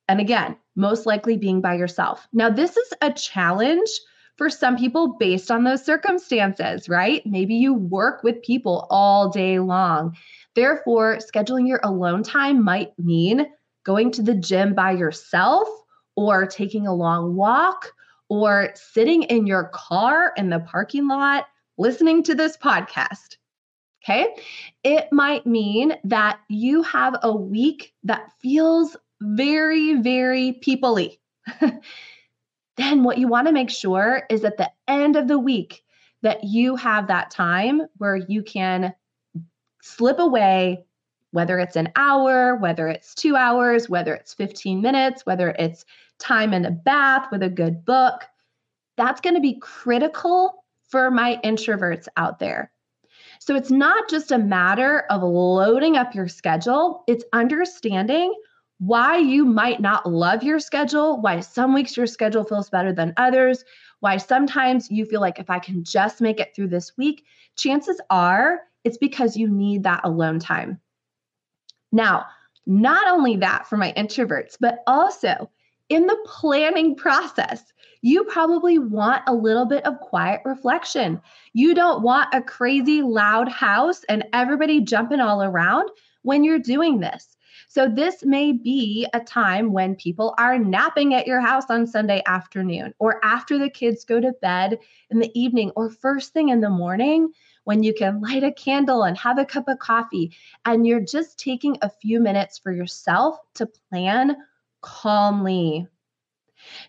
And 0.08 0.20
again, 0.20 0.58
most 0.76 1.06
likely 1.06 1.38
being 1.38 1.62
by 1.62 1.76
yourself. 1.76 2.28
Now, 2.34 2.50
this 2.50 2.76
is 2.78 2.94
a 3.02 3.12
challenge 3.12 3.90
for 4.38 4.50
some 4.50 4.78
people 4.78 5.18
based 5.20 5.50
on 5.50 5.64
those 5.64 5.84
circumstances, 5.84 6.88
right? 6.88 7.26
Maybe 7.26 7.56
you 7.56 7.74
work 7.74 8.24
with 8.24 8.42
people 8.44 8.88
all 8.90 9.30
day 9.30 9.60
long. 9.60 10.16
Therefore, 10.56 11.18
scheduling 11.18 11.68
your 11.68 11.80
alone 11.84 12.24
time 12.24 12.64
might 12.64 12.98
mean 13.00 13.48
going 13.84 14.12
to 14.12 14.22
the 14.22 14.36
gym 14.36 14.74
by 14.74 14.92
yourself 14.92 15.68
or 16.16 16.46
taking 16.46 16.86
a 16.86 16.94
long 16.94 17.36
walk 17.36 17.94
or 18.30 18.72
sitting 18.76 19.24
in 19.24 19.48
your 19.48 19.66
car 19.74 20.34
in 20.38 20.50
the 20.50 20.60
parking 20.60 21.08
lot 21.08 21.46
listening 21.78 22.24
to 22.24 22.36
this 22.36 22.58
podcast. 22.58 23.38
Okay. 24.04 24.36
It 24.84 25.08
might 25.12 25.46
mean 25.46 25.96
that 26.06 26.40
you 26.50 26.82
have 26.84 27.18
a 27.24 27.36
week 27.36 27.94
that 28.04 28.32
feels 28.40 28.96
very, 29.22 29.96
very 30.02 30.60
peoply. 30.66 31.18
then 32.78 33.04
what 33.04 33.18
you 33.18 33.28
want 33.28 33.48
to 33.48 33.54
make 33.54 33.70
sure 33.70 34.24
is 34.30 34.46
at 34.46 34.58
the 34.58 34.72
end 34.88 35.16
of 35.16 35.28
the 35.28 35.40
week 35.40 35.84
that 36.22 36.44
you 36.44 36.76
have 36.76 37.08
that 37.08 37.32
time 37.32 37.82
where 37.98 38.16
you 38.16 38.44
can 38.44 38.94
slip 39.82 40.20
away, 40.20 40.86
whether 41.32 41.60
it's 41.60 41.76
an 41.76 41.90
hour, 41.96 42.56
whether 42.56 42.88
it's 42.88 43.14
two 43.14 43.36
hours, 43.36 43.90
whether 43.90 44.14
it's 44.14 44.34
15 44.34 44.82
minutes, 44.82 45.26
whether 45.26 45.50
it's 45.50 45.86
time 46.20 46.54
in 46.54 46.66
a 46.66 46.72
bath 46.72 47.28
with 47.32 47.44
a 47.44 47.50
good 47.50 47.86
book. 47.86 48.26
That's 48.98 49.22
going 49.22 49.36
to 49.36 49.42
be 49.42 49.60
critical 49.60 50.64
for 50.90 51.12
my 51.12 51.40
introverts 51.44 52.08
out 52.18 52.40
there. 52.40 52.72
So 53.40 53.56
it's 53.56 53.72
not 53.72 54.10
just 54.10 54.32
a 54.32 54.38
matter 54.38 55.02
of 55.10 55.22
loading 55.22 55.96
up 55.96 56.16
your 56.16 56.28
schedule, 56.28 57.04
it's 57.08 57.24
understanding 57.34 58.34
why 58.80 59.18
you 59.18 59.46
might 59.46 59.80
not 59.80 60.10
love 60.10 60.44
your 60.44 60.60
schedule, 60.60 61.20
why 61.22 61.40
some 61.40 61.74
weeks 61.74 61.98
your 61.98 62.08
schedule 62.08 62.44
feels 62.44 62.70
better 62.70 62.94
than 62.94 63.14
others, 63.18 63.64
why 64.00 64.18
sometimes 64.18 64.92
you 64.92 65.06
feel 65.06 65.22
like 65.22 65.40
if 65.40 65.50
I 65.50 65.60
can 65.60 65.84
just 65.84 66.22
make 66.22 66.40
it 66.40 66.56
through 66.56 66.68
this 66.68 66.96
week, 66.98 67.26
chances 67.56 68.00
are 68.10 68.62
it's 68.84 68.98
because 68.98 69.36
you 69.36 69.50
need 69.50 69.84
that 69.84 70.02
alone 70.04 70.40
time. 70.40 70.80
Now, 71.92 72.26
not 72.66 73.08
only 73.08 73.38
that 73.38 73.68
for 73.68 73.78
my 73.78 73.94
introverts, 73.98 74.58
but 74.60 74.80
also 74.86 75.50
in 75.90 76.06
the 76.06 76.18
planning 76.26 76.96
process, 76.96 77.64
you 78.02 78.24
probably 78.26 78.78
want 78.78 79.24
a 79.28 79.34
little 79.34 79.66
bit 79.66 79.86
of 79.86 80.00
quiet 80.00 80.42
reflection. 80.46 81.22
You 81.54 81.74
don't 81.74 82.04
want 82.04 82.34
a 82.34 82.42
crazy 82.42 83.02
loud 83.02 83.50
house 83.50 84.04
and 84.10 84.26
everybody 84.34 84.82
jumping 84.82 85.20
all 85.20 85.42
around 85.42 85.90
when 86.22 86.44
you're 86.44 86.60
doing 86.60 87.00
this. 87.00 87.38
So, 87.70 87.90
this 87.90 88.24
may 88.24 88.54
be 88.54 89.08
a 89.14 89.20
time 89.20 89.74
when 89.74 89.96
people 89.96 90.34
are 90.38 90.58
napping 90.58 91.14
at 91.14 91.28
your 91.28 91.42
house 91.42 91.70
on 91.70 91.86
Sunday 91.86 92.24
afternoon, 92.26 92.94
or 93.00 93.24
after 93.26 93.58
the 93.58 93.70
kids 93.70 94.06
go 94.06 94.22
to 94.22 94.32
bed 94.42 94.80
in 95.10 95.20
the 95.20 95.32
evening, 95.38 95.72
or 95.76 95.90
first 95.90 96.34
thing 96.34 96.50
in 96.50 96.62
the 96.62 96.70
morning 96.70 97.30
when 97.66 97.84
you 97.84 97.94
can 97.94 98.22
light 98.22 98.44
a 98.44 98.54
candle 98.54 99.04
and 99.04 99.18
have 99.18 99.38
a 99.38 99.46
cup 99.46 99.68
of 99.68 99.80
coffee, 99.80 100.32
and 100.66 100.88
you're 100.88 101.02
just 101.02 101.38
taking 101.38 101.78
a 101.82 101.90
few 101.90 102.22
minutes 102.22 102.58
for 102.58 102.72
yourself 102.72 103.38
to 103.56 103.68
plan 103.90 104.38
calmly. 104.82 105.88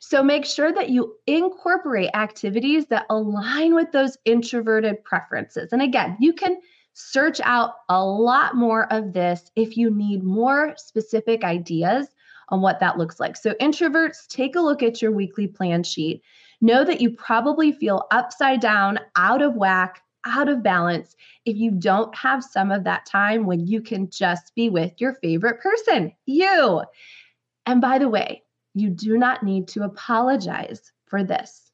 So 0.01 0.23
make 0.23 0.45
sure 0.45 0.73
that 0.73 0.91
you 0.91 1.17
incorporate 1.27 2.11
activities 2.15 2.87
that 2.87 3.07
align 3.11 3.75
with 3.75 3.93
those 3.93 4.17
introverted 4.25 5.05
preferences. 5.05 5.73
And 5.73 5.83
again, 5.83 6.17
you 6.21 6.33
can 6.33 6.59
search 6.95 7.41
out 7.45 7.75
a 7.89 8.05
lot 8.05 8.57
more 8.57 8.93
of 8.93 9.13
this 9.13 9.51
if 9.55 9.77
you 9.77 9.91
need 9.91 10.25
more 10.25 10.75
specific 10.77 11.45
ideas 11.45 12.09
on 12.49 12.61
what 12.61 12.81
that 12.81 12.99
looks 12.99 13.21
like. 13.21 13.37
So, 13.37 13.53
introverts, 13.61 14.27
take 14.27 14.57
a 14.57 14.61
look 14.61 14.83
at 14.83 15.03
your 15.03 15.13
weekly 15.13 15.47
plan 15.47 15.83
sheet. 15.83 16.23
Know 16.61 16.85
that 16.85 17.01
you 17.01 17.11
probably 17.11 17.73
feel 17.73 18.07
upside 18.11 18.61
down, 18.61 18.99
out 19.17 19.43
of 19.43 19.55
whack, 19.55 20.03
out 20.27 20.49
of 20.49 20.63
balance 20.63 21.15
if 21.45 21.57
you 21.57 21.71
don't 21.71 22.15
have 22.17 22.43
some 22.43 22.71
of 22.71 22.85
that 22.85 23.07
time 23.07 23.47
when 23.47 23.67
you 23.67 23.81
can 23.81 24.11
just 24.11 24.55
be 24.55 24.69
with 24.69 24.93
your 24.99 25.15
favorite 25.15 25.61
person, 25.61 26.13
you. 26.27 26.83
And 27.69 27.83
by 27.83 27.99
the 27.99 28.09
way, 28.09 28.45
you 28.73 28.89
do 28.89 29.19
not 29.19 29.43
need 29.43 29.69
to 29.69 29.83
apologize 29.83 30.91
for 31.05 31.23
this. 31.23 31.71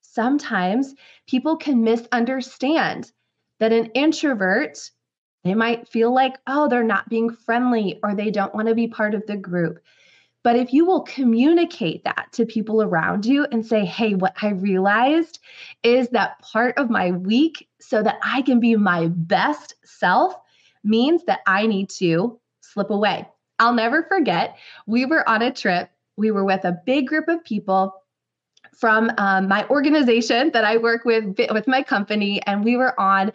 Sometimes 0.00 0.94
people 1.26 1.56
can 1.56 1.82
misunderstand 1.82 3.10
that 3.58 3.72
an 3.72 3.86
introvert, 3.86 4.78
they 5.42 5.54
might 5.54 5.88
feel 5.88 6.14
like, 6.14 6.38
oh, 6.46 6.68
they're 6.68 6.84
not 6.84 7.08
being 7.08 7.28
friendly 7.28 7.98
or 8.04 8.14
they 8.14 8.30
don't 8.30 8.54
want 8.54 8.68
to 8.68 8.76
be 8.76 8.86
part 8.86 9.16
of 9.16 9.26
the 9.26 9.36
group. 9.36 9.80
But 10.44 10.54
if 10.54 10.72
you 10.72 10.86
will 10.86 11.00
communicate 11.00 12.04
that 12.04 12.28
to 12.34 12.46
people 12.46 12.80
around 12.80 13.26
you 13.26 13.44
and 13.50 13.66
say, 13.66 13.84
hey, 13.84 14.14
what 14.14 14.36
I 14.42 14.50
realized 14.50 15.40
is 15.82 16.08
that 16.10 16.38
part 16.38 16.78
of 16.78 16.88
my 16.88 17.10
week 17.10 17.68
so 17.80 18.00
that 18.00 18.20
I 18.22 18.42
can 18.42 18.60
be 18.60 18.76
my 18.76 19.08
best 19.08 19.74
self 19.82 20.36
means 20.84 21.24
that 21.24 21.40
I 21.48 21.66
need 21.66 21.90
to 21.98 22.38
slip 22.60 22.90
away. 22.90 23.26
I'll 23.62 23.72
never 23.72 24.02
forget, 24.02 24.58
we 24.88 25.06
were 25.06 25.26
on 25.28 25.40
a 25.40 25.52
trip. 25.52 25.88
We 26.16 26.32
were 26.32 26.44
with 26.44 26.64
a 26.64 26.76
big 26.84 27.06
group 27.06 27.28
of 27.28 27.44
people 27.44 27.94
from 28.76 29.12
um, 29.18 29.46
my 29.46 29.64
organization 29.68 30.50
that 30.52 30.64
I 30.64 30.78
work 30.78 31.04
with 31.04 31.38
with 31.52 31.68
my 31.68 31.84
company, 31.84 32.42
and 32.42 32.64
we 32.64 32.76
were 32.76 32.98
on 33.00 33.30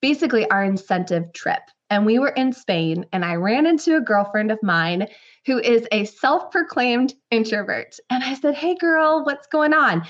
basically 0.00 0.48
our 0.50 0.62
incentive 0.62 1.32
trip. 1.32 1.62
And 1.90 2.06
we 2.06 2.20
were 2.20 2.28
in 2.28 2.52
Spain, 2.52 3.04
and 3.12 3.24
I 3.24 3.34
ran 3.34 3.66
into 3.66 3.96
a 3.96 4.00
girlfriend 4.00 4.52
of 4.52 4.62
mine 4.62 5.08
who 5.46 5.58
is 5.58 5.84
a 5.90 6.04
self 6.04 6.52
proclaimed 6.52 7.14
introvert. 7.32 7.96
And 8.08 8.22
I 8.22 8.34
said, 8.34 8.54
Hey, 8.54 8.76
girl, 8.76 9.24
what's 9.24 9.48
going 9.48 9.74
on? 9.74 10.06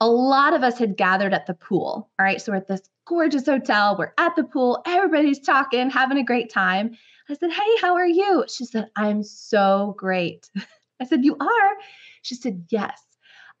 A 0.00 0.08
lot 0.08 0.52
of 0.52 0.64
us 0.64 0.78
had 0.78 0.96
gathered 0.96 1.32
at 1.32 1.46
the 1.46 1.54
pool. 1.54 2.10
All 2.18 2.24
right. 2.24 2.42
So 2.42 2.50
we're 2.50 2.56
at 2.56 2.66
this 2.66 2.90
gorgeous 3.06 3.46
hotel. 3.46 3.94
We're 3.96 4.14
at 4.18 4.34
the 4.34 4.44
pool. 4.44 4.82
Everybody's 4.84 5.38
talking, 5.38 5.90
having 5.90 6.18
a 6.18 6.24
great 6.24 6.50
time. 6.52 6.96
I 7.30 7.34
said, 7.34 7.52
Hey, 7.52 7.76
how 7.80 7.94
are 7.94 8.06
you? 8.06 8.44
She 8.48 8.64
said, 8.64 8.90
I'm 8.96 9.22
so 9.22 9.94
great. 9.96 10.50
I 11.00 11.04
said, 11.04 11.24
You 11.24 11.36
are? 11.38 11.70
She 12.22 12.34
said, 12.34 12.64
Yes. 12.70 13.00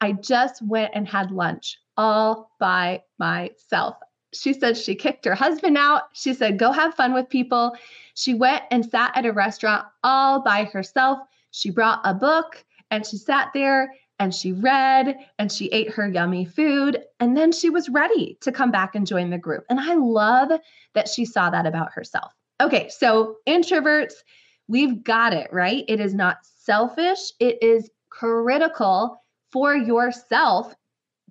I 0.00 0.12
just 0.12 0.62
went 0.62 0.92
and 0.94 1.06
had 1.06 1.30
lunch 1.30 1.78
all 1.96 2.52
by 2.58 3.02
myself. 3.18 3.96
She 4.32 4.54
said 4.54 4.76
she 4.76 4.94
kicked 4.94 5.24
her 5.26 5.34
husband 5.34 5.76
out. 5.76 6.04
She 6.14 6.32
said, 6.32 6.58
go 6.58 6.72
have 6.72 6.94
fun 6.94 7.12
with 7.12 7.28
people. 7.28 7.76
She 8.14 8.32
went 8.32 8.62
and 8.70 8.88
sat 8.88 9.14
at 9.14 9.26
a 9.26 9.32
restaurant 9.32 9.84
all 10.02 10.40
by 10.40 10.64
herself. 10.64 11.18
She 11.50 11.70
brought 11.70 12.00
a 12.04 12.14
book 12.14 12.64
and 12.90 13.04
she 13.04 13.18
sat 13.18 13.50
there 13.52 13.92
and 14.18 14.34
she 14.34 14.52
read 14.52 15.16
and 15.38 15.50
she 15.50 15.66
ate 15.66 15.90
her 15.90 16.08
yummy 16.08 16.44
food. 16.44 17.02
And 17.18 17.36
then 17.36 17.52
she 17.52 17.68
was 17.68 17.88
ready 17.88 18.38
to 18.40 18.52
come 18.52 18.70
back 18.70 18.94
and 18.94 19.06
join 19.06 19.30
the 19.30 19.38
group. 19.38 19.64
And 19.68 19.80
I 19.80 19.94
love 19.94 20.52
that 20.94 21.08
she 21.08 21.24
saw 21.24 21.50
that 21.50 21.66
about 21.66 21.92
herself. 21.92 22.32
Okay, 22.60 22.90
so 22.90 23.36
introverts, 23.48 24.12
we've 24.68 25.02
got 25.02 25.32
it, 25.32 25.48
right? 25.50 25.84
It 25.88 25.98
is 25.98 26.14
not 26.14 26.38
selfish, 26.42 27.32
it 27.40 27.58
is 27.62 27.90
critical 28.10 29.22
for 29.50 29.74
yourself, 29.74 30.74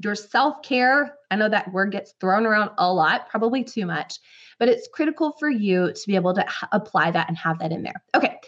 your 0.04 0.16
self 0.16 0.62
care. 0.64 1.16
I 1.30 1.36
know 1.36 1.48
that 1.48 1.72
word 1.72 1.92
gets 1.92 2.14
thrown 2.20 2.48
around 2.48 2.72
a 2.80 2.92
lot, 2.92 3.30
probably 3.30 3.64
too 3.64 3.86
much, 3.86 4.18
but 4.58 4.70
it's 4.70 4.90
critical 4.92 5.36
for 5.40 5.50
you 5.50 5.94
to 5.94 6.08
be 6.08 6.16
able 6.16 6.34
to 6.34 6.44
ha- 6.48 6.70
apply 6.72 7.12
that 7.12 7.30
and 7.30 7.38
have 7.38 7.60
that 7.60 7.72
in 7.72 7.84
there. 7.84 8.02
Okay. 8.16 8.40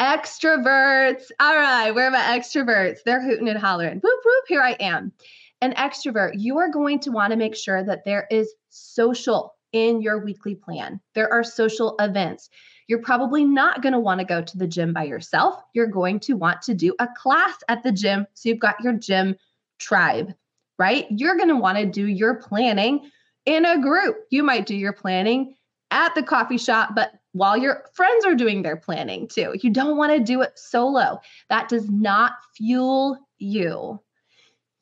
Extroverts. 0.00 1.30
All 1.38 1.56
right, 1.56 1.92
where 1.92 2.08
are 2.08 2.10
my 2.10 2.18
extroverts? 2.18 2.98
They're 3.04 3.22
hooting 3.22 3.48
and 3.48 3.58
hollering. 3.58 4.00
Whoop, 4.00 4.20
whoop, 4.24 4.44
here 4.48 4.62
I 4.62 4.72
am. 4.72 5.12
An 5.62 5.72
extrovert, 5.74 6.32
you 6.34 6.58
are 6.58 6.68
going 6.68 6.98
to 7.00 7.10
want 7.10 7.30
to 7.30 7.36
make 7.36 7.56
sure 7.56 7.82
that 7.84 8.04
there 8.04 8.26
is 8.30 8.52
social 8.68 9.55
in 9.76 10.00
your 10.00 10.24
weekly 10.24 10.54
plan. 10.54 11.00
There 11.14 11.30
are 11.30 11.44
social 11.44 11.96
events. 12.00 12.48
You're 12.88 13.02
probably 13.02 13.44
not 13.44 13.82
going 13.82 13.92
to 13.92 14.00
want 14.00 14.20
to 14.20 14.26
go 14.26 14.40
to 14.40 14.58
the 14.58 14.66
gym 14.66 14.92
by 14.92 15.04
yourself. 15.04 15.62
You're 15.74 15.86
going 15.86 16.20
to 16.20 16.34
want 16.34 16.62
to 16.62 16.74
do 16.74 16.94
a 16.98 17.08
class 17.16 17.56
at 17.68 17.82
the 17.82 17.92
gym. 17.92 18.26
So 18.34 18.48
you've 18.48 18.58
got 18.58 18.80
your 18.82 18.94
gym 18.94 19.36
tribe, 19.78 20.32
right? 20.78 21.06
You're 21.10 21.36
going 21.36 21.48
to 21.48 21.56
want 21.56 21.76
to 21.78 21.84
do 21.84 22.06
your 22.06 22.36
planning 22.36 23.10
in 23.44 23.66
a 23.66 23.80
group. 23.80 24.16
You 24.30 24.42
might 24.42 24.66
do 24.66 24.74
your 24.74 24.94
planning 24.94 25.54
at 25.90 26.14
the 26.14 26.22
coffee 26.22 26.58
shop, 26.58 26.94
but 26.94 27.12
while 27.32 27.56
your 27.56 27.84
friends 27.92 28.24
are 28.24 28.34
doing 28.34 28.62
their 28.62 28.76
planning 28.76 29.28
too. 29.28 29.54
You 29.60 29.70
don't 29.70 29.98
want 29.98 30.12
to 30.12 30.20
do 30.20 30.40
it 30.40 30.58
solo. 30.58 31.20
That 31.50 31.68
does 31.68 31.90
not 31.90 32.32
fuel 32.56 33.18
you. 33.36 34.00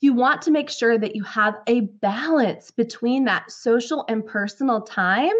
You 0.04 0.12
want 0.12 0.42
to 0.42 0.50
make 0.50 0.68
sure 0.68 0.98
that 0.98 1.16
you 1.16 1.22
have 1.22 1.54
a 1.66 1.80
balance 1.80 2.70
between 2.70 3.24
that 3.24 3.50
social 3.50 4.04
and 4.06 4.22
personal 4.22 4.82
time. 4.82 5.32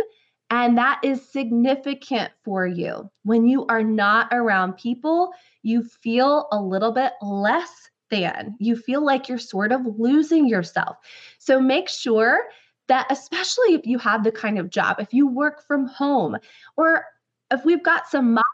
And 0.49 0.79
that 0.79 1.01
is 1.05 1.31
significant 1.31 2.33
for 2.47 2.67
you. 2.67 3.11
When 3.25 3.47
you 3.47 3.67
are 3.67 3.85
not 3.85 4.29
around 4.33 4.79
people, 4.79 5.35
you 5.63 5.83
feel 5.83 6.49
a 6.51 6.59
little 6.59 6.93
bit 6.93 7.13
less 7.21 7.91
than. 8.09 8.57
You 8.59 8.75
feel 8.75 9.05
like 9.05 9.29
you're 9.29 9.37
sort 9.37 9.71
of 9.71 9.83
losing 9.99 10.49
yourself. 10.49 10.97
So 11.39 11.61
make 11.61 11.91
sure 11.91 12.45
that 12.89 13.07
especially 13.11 13.75
if 13.75 13.85
you 13.85 13.99
have 13.99 14.25
the 14.25 14.33
kind 14.33 14.59
of 14.59 14.71
job, 14.71 14.97
if 14.99 15.13
you 15.13 15.27
work 15.27 15.63
from 15.67 15.85
home, 15.89 16.39
or 16.79 17.05
if 17.51 17.67
we've 17.67 17.85
got 17.85 18.09
some 18.09 18.33
moms 18.33 18.45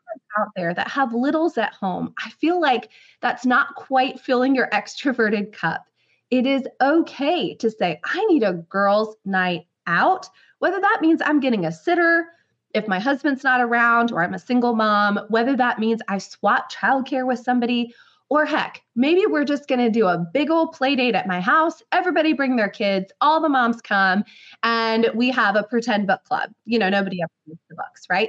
out 0.40 0.48
there 0.56 0.74
that 0.74 0.88
have 0.88 1.14
littles 1.14 1.56
at 1.56 1.72
home, 1.72 2.14
I 2.18 2.30
feel 2.30 2.60
like 2.60 2.88
that's 3.22 3.46
not 3.46 3.76
quite 3.76 4.18
filling 4.18 4.56
your 4.56 4.68
extroverted 4.72 5.52
cup. 5.52 5.86
It 6.30 6.46
is 6.46 6.62
okay 6.80 7.54
to 7.56 7.70
say, 7.70 8.00
I 8.04 8.24
need 8.26 8.42
a 8.42 8.52
girls' 8.52 9.16
night 9.24 9.66
out, 9.86 10.28
whether 10.58 10.80
that 10.80 10.98
means 11.00 11.20
I'm 11.24 11.40
getting 11.40 11.66
a 11.66 11.72
sitter 11.72 12.26
if 12.72 12.86
my 12.86 13.00
husband's 13.00 13.42
not 13.42 13.60
around 13.60 14.12
or 14.12 14.22
I'm 14.22 14.34
a 14.34 14.38
single 14.38 14.74
mom, 14.76 15.18
whether 15.28 15.56
that 15.56 15.78
means 15.78 16.00
I 16.08 16.18
swap 16.18 16.70
childcare 16.72 17.26
with 17.26 17.40
somebody 17.40 17.94
or 18.28 18.46
heck, 18.46 18.80
maybe 18.94 19.26
we're 19.26 19.44
just 19.44 19.66
going 19.66 19.80
to 19.80 19.90
do 19.90 20.06
a 20.06 20.24
big 20.32 20.50
old 20.50 20.72
play 20.72 20.94
date 20.94 21.16
at 21.16 21.26
my 21.26 21.40
house. 21.40 21.82
Everybody 21.90 22.32
bring 22.32 22.54
their 22.54 22.68
kids, 22.68 23.10
all 23.20 23.40
the 23.40 23.48
moms 23.48 23.80
come, 23.80 24.22
and 24.62 25.10
we 25.16 25.30
have 25.32 25.56
a 25.56 25.64
pretend 25.64 26.06
book 26.06 26.22
club. 26.22 26.52
You 26.64 26.78
know, 26.78 26.88
nobody 26.88 27.20
ever 27.20 27.32
reads 27.48 27.60
the 27.68 27.74
books, 27.74 28.06
right? 28.08 28.28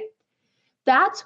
That's 0.86 1.24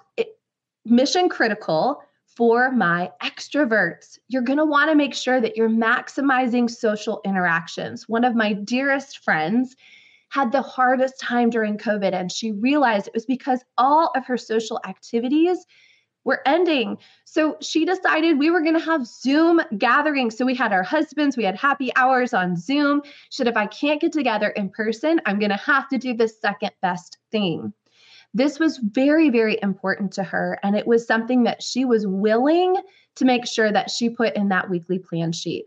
mission 0.84 1.30
critical 1.30 2.02
for 2.36 2.70
my 2.70 3.10
extroverts. 3.22 4.18
You're 4.28 4.42
going 4.42 4.58
to 4.58 4.64
want 4.64 4.90
to 4.90 4.94
make 4.94 5.14
sure 5.14 5.40
that 5.40 5.56
you're 5.56 5.70
maximizing 5.70 6.70
social 6.70 7.20
interactions. 7.24 8.08
One 8.08 8.24
of 8.24 8.34
my 8.34 8.52
dearest 8.52 9.24
friends 9.24 9.74
had 10.28 10.52
the 10.52 10.62
hardest 10.62 11.18
time 11.18 11.50
during 11.50 11.78
COVID, 11.78 12.12
and 12.12 12.30
she 12.30 12.52
realized 12.52 13.06
it 13.06 13.14
was 13.14 13.26
because 13.26 13.64
all 13.78 14.12
of 14.14 14.26
her 14.26 14.36
social 14.36 14.80
activities 14.86 15.64
were 16.24 16.42
ending. 16.44 16.98
So 17.24 17.56
she 17.62 17.84
decided 17.84 18.38
we 18.38 18.50
were 18.50 18.60
going 18.60 18.78
to 18.78 18.84
have 18.84 19.06
Zoom 19.06 19.62
gatherings. 19.78 20.36
So 20.36 20.44
we 20.44 20.56
had 20.56 20.72
our 20.72 20.82
husbands, 20.82 21.36
we 21.36 21.44
had 21.44 21.56
happy 21.56 21.94
hours 21.94 22.34
on 22.34 22.56
Zoom. 22.56 23.00
Said, 23.30 23.46
if 23.46 23.56
I 23.56 23.66
can't 23.66 24.00
get 24.00 24.12
together 24.12 24.48
in 24.48 24.68
person, 24.68 25.20
I'm 25.24 25.38
going 25.38 25.52
to 25.52 25.56
have 25.56 25.88
to 25.88 25.98
do 25.98 26.14
the 26.14 26.28
second 26.28 26.72
best 26.82 27.16
thing. 27.30 27.72
This 28.36 28.58
was 28.58 28.76
very, 28.76 29.30
very 29.30 29.58
important 29.62 30.12
to 30.12 30.22
her. 30.22 30.58
And 30.62 30.76
it 30.76 30.86
was 30.86 31.06
something 31.06 31.44
that 31.44 31.62
she 31.62 31.86
was 31.86 32.06
willing 32.06 32.76
to 33.14 33.24
make 33.24 33.46
sure 33.46 33.72
that 33.72 33.90
she 33.90 34.10
put 34.10 34.36
in 34.36 34.50
that 34.50 34.68
weekly 34.68 34.98
plan 34.98 35.32
sheet. 35.32 35.64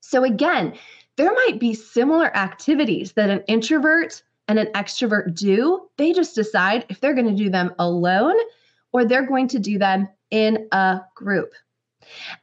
So 0.00 0.24
again, 0.24 0.74
there 1.16 1.32
might 1.32 1.60
be 1.60 1.74
similar 1.74 2.34
activities 2.34 3.12
that 3.12 3.28
an 3.28 3.44
introvert 3.48 4.22
and 4.48 4.58
an 4.58 4.68
extrovert 4.68 5.34
do. 5.34 5.86
They 5.98 6.14
just 6.14 6.34
decide 6.34 6.86
if 6.88 7.00
they're 7.00 7.14
going 7.14 7.36
to 7.36 7.44
do 7.44 7.50
them 7.50 7.74
alone 7.78 8.36
or 8.92 9.04
they're 9.04 9.26
going 9.26 9.48
to 9.48 9.58
do 9.58 9.78
them 9.78 10.08
in 10.30 10.66
a 10.72 11.02
group. 11.14 11.52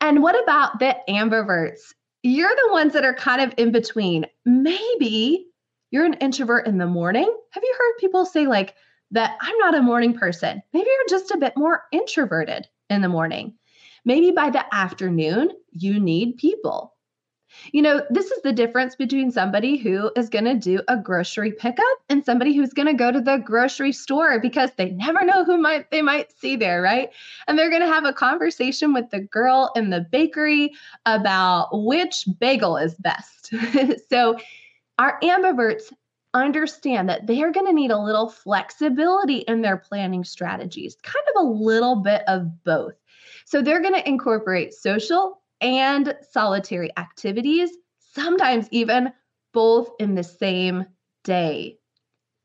And 0.01 0.21
what 0.21 0.41
about 0.43 0.77
the 0.77 0.95
ambiverts? 1.09 1.93
You're 2.21 2.55
the 2.55 2.71
ones 2.71 2.93
that 2.93 3.05
are 3.05 3.15
kind 3.15 3.41
of 3.41 3.55
in 3.57 3.71
between. 3.71 4.27
Maybe 4.45 5.47
you're 5.89 6.05
an 6.05 6.13
introvert 6.13 6.67
in 6.67 6.77
the 6.77 6.85
morning. 6.85 7.35
Have 7.51 7.63
you 7.63 7.75
heard 7.77 7.97
people 7.99 8.25
say, 8.25 8.45
like, 8.45 8.75
that 9.11 9.37
I'm 9.41 9.57
not 9.57 9.75
a 9.75 9.81
morning 9.81 10.13
person? 10.13 10.61
Maybe 10.73 10.87
you're 10.89 11.19
just 11.19 11.31
a 11.31 11.37
bit 11.37 11.53
more 11.55 11.83
introverted 11.91 12.67
in 12.89 13.01
the 13.01 13.09
morning. 13.09 13.53
Maybe 14.05 14.31
by 14.31 14.49
the 14.49 14.63
afternoon, 14.73 15.51
you 15.71 15.99
need 15.99 16.37
people. 16.37 16.95
You 17.71 17.81
know, 17.81 18.01
this 18.09 18.31
is 18.31 18.41
the 18.43 18.53
difference 18.53 18.95
between 18.95 19.31
somebody 19.31 19.77
who 19.77 20.11
is 20.15 20.29
going 20.29 20.45
to 20.45 20.55
do 20.55 20.81
a 20.87 20.97
grocery 20.97 21.51
pickup 21.51 21.85
and 22.09 22.23
somebody 22.23 22.55
who's 22.55 22.73
going 22.73 22.87
to 22.87 22.93
go 22.93 23.11
to 23.11 23.21
the 23.21 23.37
grocery 23.37 23.91
store 23.91 24.39
because 24.39 24.71
they 24.77 24.91
never 24.91 25.25
know 25.25 25.43
who 25.43 25.57
might 25.57 25.91
they 25.91 26.01
might 26.01 26.31
see 26.31 26.55
there, 26.55 26.81
right? 26.81 27.09
And 27.47 27.57
they're 27.57 27.69
going 27.69 27.81
to 27.81 27.87
have 27.87 28.05
a 28.05 28.13
conversation 28.13 28.93
with 28.93 29.09
the 29.09 29.19
girl 29.19 29.71
in 29.75 29.89
the 29.89 30.01
bakery 30.11 30.71
about 31.05 31.69
which 31.73 32.25
bagel 32.39 32.77
is 32.77 32.95
best. 32.95 33.53
so, 34.09 34.37
our 34.97 35.19
ambiverts 35.21 35.91
understand 36.33 37.09
that 37.09 37.27
they're 37.27 37.51
going 37.51 37.65
to 37.65 37.73
need 37.73 37.91
a 37.91 37.97
little 37.97 38.29
flexibility 38.29 39.39
in 39.39 39.61
their 39.61 39.77
planning 39.77 40.23
strategies, 40.23 40.97
kind 41.03 41.25
of 41.35 41.43
a 41.43 41.49
little 41.49 41.97
bit 41.97 42.23
of 42.27 42.63
both. 42.63 42.93
So, 43.45 43.61
they're 43.61 43.81
going 43.81 43.95
to 43.95 44.07
incorporate 44.07 44.73
social 44.73 45.41
and 45.61 46.15
solitary 46.31 46.91
activities, 46.97 47.71
sometimes 48.13 48.67
even 48.71 49.11
both 49.53 49.89
in 49.99 50.15
the 50.15 50.23
same 50.23 50.85
day. 51.23 51.77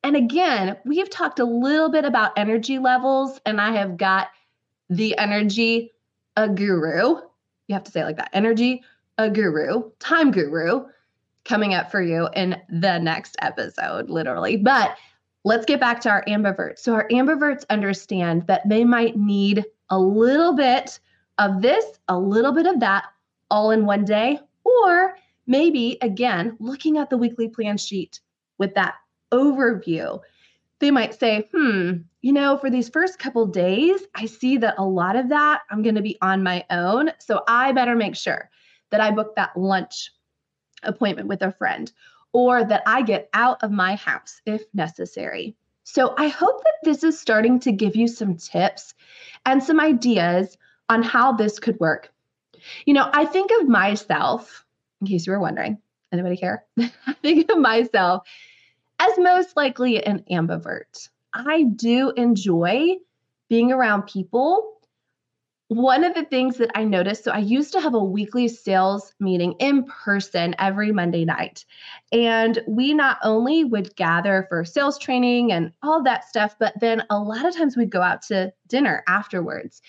And 0.03 0.17
again, 0.17 0.77
we've 0.85 1.11
talked 1.11 1.39
a 1.41 1.45
little 1.45 1.91
bit 1.91 2.05
about 2.05 2.33
energy 2.37 2.79
levels, 2.79 3.41
and 3.45 3.61
I 3.61 3.73
have 3.73 3.97
got 3.97 4.29
the 4.89 5.19
energy 5.19 5.93
a 6.37 6.49
guru. 6.49 7.17
You 7.67 7.75
have 7.75 7.85
to 7.85 7.91
say 7.91 8.05
like 8.05 8.19
that 8.19 8.31
energy 8.33 8.85
a 9.19 9.31
guru, 9.31 9.91
time 9.99 10.31
guru 10.31 10.87
coming 11.47 11.75
up 11.75 11.91
for 11.91 12.03
you 12.03 12.29
in 12.35 12.61
the 12.69 12.99
next 12.99 13.37
episode, 13.41 14.11
literally. 14.11 14.57
But 14.57 14.97
let's 15.45 15.65
get 15.65 15.81
back 15.81 16.01
to 16.01 16.11
our 16.11 16.25
ambiverts. 16.27 16.81
So, 16.81 16.95
our 16.95 17.09
ambiverts 17.09 17.65
understand 17.71 18.47
that 18.47 18.69
they 18.69 18.85
might 18.85 19.17
need 19.17 19.65
a 19.91 19.99
little 19.99 20.55
bit 20.55 20.99
of 21.39 21.63
this, 21.63 21.85
a 22.09 22.19
little 22.19 22.53
bit 22.53 22.67
of 22.67 22.81
that, 22.81 23.07
all 23.51 23.71
in 23.71 23.87
one 23.87 24.05
day. 24.05 24.41
Or 24.65 25.17
maybe, 25.47 25.99
again, 26.03 26.57
looking 26.59 26.99
at 26.99 27.11
the 27.11 27.17
weekly 27.17 27.49
plan 27.49 27.79
sheet 27.79 28.21
with 28.59 28.75
that 28.75 28.97
overview, 29.33 30.21
they 30.81 30.91
might 30.91 31.19
say, 31.19 31.49
hmm, 31.55 31.93
you 32.21 32.33
know, 32.33 32.59
for 32.59 32.69
these 32.69 32.89
first 32.89 33.19
couple 33.19 33.47
days, 33.47 34.03
I 34.15 34.27
see 34.27 34.59
that 34.59 34.75
a 34.79 34.85
lot 34.85 35.17
of 35.17 35.29
that 35.29 35.63
I'm 35.71 35.83
going 35.83 35.95
to 35.95 36.03
be 36.03 36.19
on 36.21 36.43
my 36.43 36.65
own. 36.71 37.11
So 37.19 37.43
I 37.49 37.73
better 37.73 37.95
make 37.95 38.17
sure 38.17 38.51
that 38.91 39.01
I 39.01 39.11
book 39.11 39.37
that 39.37 39.57
lunch 39.57 40.11
appointment 40.87 41.29
with 41.29 41.43
a 41.43 41.53
friend 41.53 41.93
or 42.33 42.65
that 42.65 42.83
I 42.87 43.03
get 43.03 43.29
out 43.35 43.63
of 43.63 43.71
my 43.71 43.97
house 43.97 44.41
if 44.47 44.63
necessary. 44.75 45.57
So 45.85 46.15
I 46.19 46.29
hope 46.29 46.63
that 46.65 46.75
this 46.83 47.05
is 47.05 47.19
starting 47.19 47.61
to 47.61 47.73
give 47.73 47.95
you 47.97 48.09
some 48.09 48.37
tips 48.37 48.95
and 49.45 49.63
some 49.63 49.81
ideas 49.81 50.59
on 50.89 51.03
how 51.03 51.33
this 51.33 51.59
could 51.59 51.79
work. 51.79 52.13
You 52.85 52.95
know, 52.95 53.09
I 53.13 53.25
think 53.25 53.51
of 53.61 53.69
myself, 53.69 54.65
in 55.01 55.07
case 55.07 55.27
you 55.27 55.33
were 55.33 55.41
wondering, 55.41 55.79
anybody 56.13 56.37
care? 56.37 56.65
I 56.79 57.13
think 57.23 57.51
of 57.51 57.59
myself 57.59 58.27
as 58.99 59.19
most 59.19 59.57
likely 59.57 60.05
an 60.05 60.25
ambivert. 60.31 61.09
I 61.33 61.65
do 61.65 62.13
enjoy 62.17 62.97
being 63.49 63.73
around 63.73 64.07
people, 64.07 64.76
one 65.69 66.05
of 66.05 66.15
the 66.15 66.25
things 66.25 66.59
that 66.59 66.71
I 66.77 66.85
noticed 66.85 67.25
so 67.25 67.33
I 67.33 67.39
used 67.39 67.73
to 67.73 67.81
have 67.81 67.95
a 67.95 68.03
weekly 68.03 68.47
sales 68.47 69.13
meeting 69.19 69.55
in 69.59 69.85
person 69.85 70.55
every 70.59 70.93
Monday 70.93 71.25
night. 71.25 71.65
And 72.13 72.63
we 72.69 72.95
not 72.95 73.19
only 73.23 73.65
would 73.65 73.97
gather 73.97 74.47
for 74.49 74.65
sales 74.65 74.97
training 74.97 75.51
and 75.51 75.73
all 75.83 76.03
that 76.05 76.25
stuff, 76.25 76.55
but 76.61 76.75
then 76.81 77.05
a 77.11 77.19
lot 77.19 77.45
of 77.45 77.57
times 77.57 77.77
we'd 77.77 77.91
go 77.91 78.03
out 78.03 78.23
to 78.23 78.53
dinner 78.69 79.03
afterwards. 79.09 79.83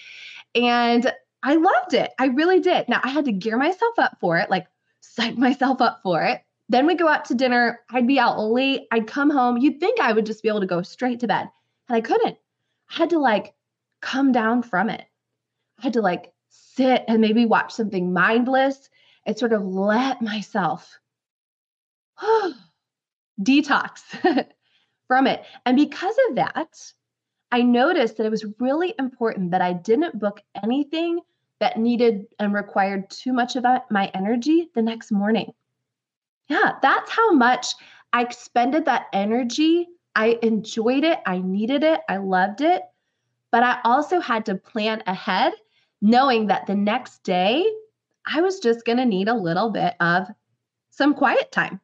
And 0.55 1.13
I 1.43 1.55
loved 1.55 1.93
it. 1.93 2.11
I 2.17 2.27
really 2.27 2.59
did. 2.59 2.89
Now 2.89 2.99
I 3.03 3.09
had 3.09 3.25
to 3.25 3.31
gear 3.31 3.57
myself 3.57 3.99
up 3.99 4.17
for 4.19 4.37
it, 4.37 4.49
like 4.49 4.65
psych 5.01 5.37
myself 5.37 5.79
up 5.79 5.99
for 6.01 6.23
it. 6.23 6.41
Then 6.69 6.87
we'd 6.87 6.99
go 6.99 7.07
out 7.07 7.25
to 7.25 7.35
dinner. 7.35 7.81
I'd 7.91 8.07
be 8.07 8.19
out 8.19 8.39
late. 8.39 8.87
I'd 8.91 9.07
come 9.07 9.29
home. 9.29 9.57
You'd 9.57 9.79
think 9.79 9.99
I 9.99 10.11
would 10.11 10.25
just 10.25 10.41
be 10.41 10.49
able 10.49 10.59
to 10.61 10.65
go 10.65 10.81
straight 10.81 11.19
to 11.19 11.27
bed. 11.27 11.47
And 11.87 11.95
I 11.95 12.01
couldn't. 12.01 12.37
I 12.89 12.93
had 12.93 13.11
to 13.11 13.19
like 13.19 13.53
come 14.01 14.31
down 14.31 14.63
from 14.63 14.89
it. 14.89 15.05
I 15.79 15.83
had 15.83 15.93
to 15.93 16.01
like 16.01 16.33
sit 16.49 17.03
and 17.07 17.21
maybe 17.21 17.45
watch 17.45 17.73
something 17.73 18.13
mindless 18.13 18.89
and 19.25 19.37
sort 19.37 19.53
of 19.53 19.63
let 19.63 20.21
myself 20.21 20.97
detox 23.41 23.99
from 25.07 25.27
it. 25.27 25.43
And 25.65 25.77
because 25.77 26.15
of 26.29 26.35
that, 26.35 26.93
I 27.51 27.61
noticed 27.61 28.17
that 28.17 28.25
it 28.25 28.31
was 28.31 28.45
really 28.59 28.93
important 28.99 29.51
that 29.51 29.61
I 29.61 29.73
didn't 29.73 30.19
book 30.19 30.41
anything 30.61 31.19
that 31.59 31.77
needed 31.77 32.25
and 32.39 32.53
required 32.53 33.09
too 33.09 33.33
much 33.33 33.55
of 33.55 33.65
my 33.89 34.11
energy 34.13 34.69
the 34.75 34.81
next 34.81 35.11
morning. 35.11 35.51
Yeah, 36.49 36.73
that's 36.81 37.09
how 37.09 37.31
much 37.31 37.67
I 38.13 38.21
expended 38.21 38.85
that 38.85 39.07
energy. 39.13 39.87
I 40.15 40.39
enjoyed 40.41 41.03
it. 41.03 41.19
I 41.25 41.39
needed 41.39 41.83
it. 41.83 42.01
I 42.07 42.17
loved 42.17 42.61
it. 42.61 42.83
But 43.51 43.63
I 43.63 43.79
also 43.83 44.19
had 44.19 44.45
to 44.47 44.55
plan 44.55 45.03
ahead 45.07 45.53
knowing 46.01 46.47
that 46.47 46.67
the 46.67 46.75
next 46.75 47.23
day 47.23 47.65
I 48.25 48.41
was 48.41 48.59
just 48.59 48.85
going 48.85 48.97
to 48.97 49.05
need 49.05 49.27
a 49.27 49.33
little 49.33 49.69
bit 49.69 49.95
of 49.99 50.27
some 50.89 51.13
quiet 51.13 51.51
time. 51.51 51.79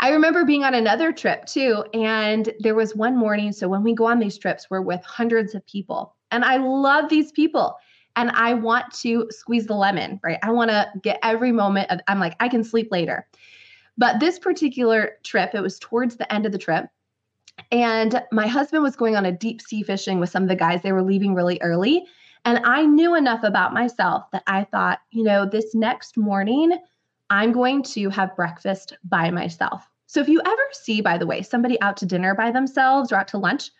I 0.00 0.10
remember 0.10 0.44
being 0.44 0.64
on 0.64 0.74
another 0.74 1.12
trip 1.12 1.46
too, 1.46 1.84
and 1.94 2.52
there 2.60 2.74
was 2.74 2.96
one 2.96 3.16
morning. 3.16 3.52
So 3.52 3.68
when 3.68 3.82
we 3.82 3.94
go 3.94 4.06
on 4.06 4.18
these 4.18 4.38
trips, 4.38 4.68
we're 4.70 4.80
with 4.80 5.02
hundreds 5.04 5.54
of 5.54 5.66
people, 5.66 6.16
and 6.30 6.44
I 6.44 6.56
love 6.56 7.08
these 7.08 7.32
people. 7.32 7.76
And 8.14 8.30
I 8.32 8.52
want 8.52 8.92
to 9.00 9.26
squeeze 9.30 9.66
the 9.66 9.74
lemon, 9.74 10.20
right? 10.22 10.38
I 10.42 10.50
want 10.50 10.70
to 10.70 10.86
get 11.02 11.18
every 11.22 11.50
moment 11.50 11.90
of, 11.90 12.00
I'm 12.08 12.20
like, 12.20 12.36
I 12.40 12.48
can 12.48 12.62
sleep 12.62 12.88
later. 12.90 13.26
But 13.96 14.20
this 14.20 14.38
particular 14.38 15.12
trip, 15.24 15.54
it 15.54 15.62
was 15.62 15.78
towards 15.78 16.16
the 16.16 16.30
end 16.30 16.44
of 16.44 16.52
the 16.52 16.58
trip. 16.58 16.86
And 17.70 18.22
my 18.30 18.46
husband 18.46 18.82
was 18.82 18.96
going 18.96 19.16
on 19.16 19.24
a 19.24 19.32
deep 19.32 19.62
sea 19.62 19.82
fishing 19.82 20.20
with 20.20 20.28
some 20.28 20.42
of 20.42 20.50
the 20.50 20.56
guys. 20.56 20.82
They 20.82 20.92
were 20.92 21.02
leaving 21.02 21.34
really 21.34 21.58
early. 21.62 22.04
And 22.44 22.58
I 22.64 22.84
knew 22.84 23.14
enough 23.14 23.44
about 23.44 23.72
myself 23.72 24.30
that 24.32 24.42
I 24.46 24.64
thought, 24.64 25.00
you 25.10 25.22
know, 25.22 25.46
this 25.46 25.74
next 25.74 26.16
morning, 26.16 26.76
I'm 27.30 27.52
going 27.52 27.82
to 27.84 28.08
have 28.10 28.36
breakfast 28.36 28.94
by 29.04 29.30
myself. 29.30 29.88
So 30.06 30.20
if 30.20 30.28
you 30.28 30.42
ever 30.44 30.62
see, 30.72 31.00
by 31.00 31.16
the 31.18 31.26
way, 31.26 31.42
somebody 31.42 31.80
out 31.80 31.96
to 31.98 32.06
dinner 32.06 32.34
by 32.34 32.50
themselves 32.50 33.12
or 33.12 33.16
out 33.16 33.28
to 33.28 33.38
lunch, 33.38 33.70